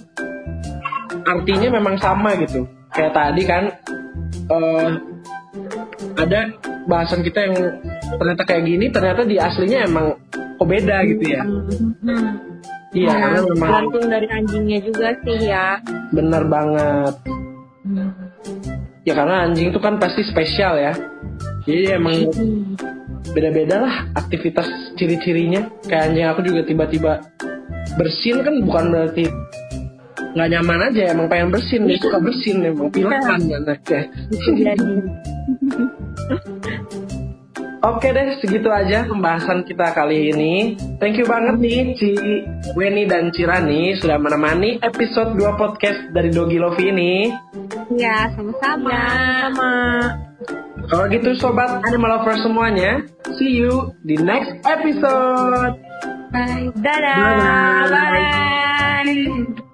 artinya 1.28 1.68
memang 1.76 2.00
sama 2.00 2.34
gitu. 2.40 2.64
Kayak 2.90 3.12
tadi 3.12 3.42
kan 3.44 3.62
eh, 4.48 4.88
ada 6.16 6.40
bahasan 6.88 7.20
kita 7.20 7.38
yang 7.46 7.54
ternyata 8.16 8.42
kayak 8.48 8.64
gini, 8.64 8.88
ternyata 8.88 9.28
di 9.28 9.36
aslinya 9.36 9.84
emang 9.84 10.16
kok 10.60 10.68
beda 10.68 10.96
gitu 11.08 11.24
ya. 11.24 11.42
Iya, 12.92 13.12
karena 13.16 13.40
memang 13.48 13.70
Gantung 13.70 14.06
dari 14.12 14.28
anjingnya 14.28 14.78
juga 14.84 15.08
sih 15.24 15.38
ya. 15.48 15.80
benar 16.12 16.44
banget. 16.52 17.14
Ya 19.08 19.16
karena 19.16 19.48
anjing 19.48 19.72
itu 19.72 19.80
kan 19.80 19.96
pasti 19.96 20.20
spesial 20.28 20.76
ya. 20.76 20.92
Jadi 21.64 21.96
emang 21.96 22.28
beda-beda 23.32 23.88
lah 23.88 23.94
aktivitas 24.20 24.68
ciri-cirinya. 25.00 25.64
Kayak 25.88 26.12
anjing 26.12 26.26
aku 26.28 26.40
juga 26.44 26.60
tiba-tiba 26.68 27.12
bersin 27.96 28.44
kan 28.44 28.60
bukan 28.60 28.84
berarti 28.92 29.24
nggak 30.30 30.46
nyaman 30.46 30.80
aja 30.92 31.10
emang 31.10 31.26
pengen 31.26 31.50
bersin 31.50 31.90
dia 31.90 31.98
suka 31.98 32.20
bersin 32.20 32.68
emang 32.68 32.92
pilakan 32.92 33.48
anaknya. 33.48 34.12
Oke 37.80 38.12
deh 38.12 38.36
segitu 38.44 38.68
aja 38.68 39.08
pembahasan 39.08 39.64
kita 39.64 39.96
kali 39.96 40.36
ini. 40.36 40.76
Thank 41.00 41.16
you 41.16 41.24
banget 41.24 41.56
nih 41.56 41.96
Ci 41.96 42.12
Weni 42.76 43.08
dan 43.08 43.32
Cirani 43.32 43.96
sudah 43.96 44.20
menemani 44.20 44.76
episode 44.84 45.32
2 45.32 45.56
podcast 45.56 46.12
dari 46.12 46.28
Dogi 46.28 46.60
Love 46.60 46.76
ini. 46.76 47.32
Iya, 47.96 48.36
sama-sama. 48.36 48.92
sama. 48.92 49.72
Kalau 50.90 51.06
gitu 51.08 51.32
sobat 51.40 51.80
animal 51.88 52.20
lovers 52.20 52.42
semuanya, 52.44 53.00
see 53.40 53.62
you 53.62 53.96
di 54.04 54.18
next 54.20 54.60
episode. 54.68 55.80
Bye. 56.28 56.68
Dadah. 56.76 57.16
Bye. 57.88 59.04
Bye. 59.08 59.69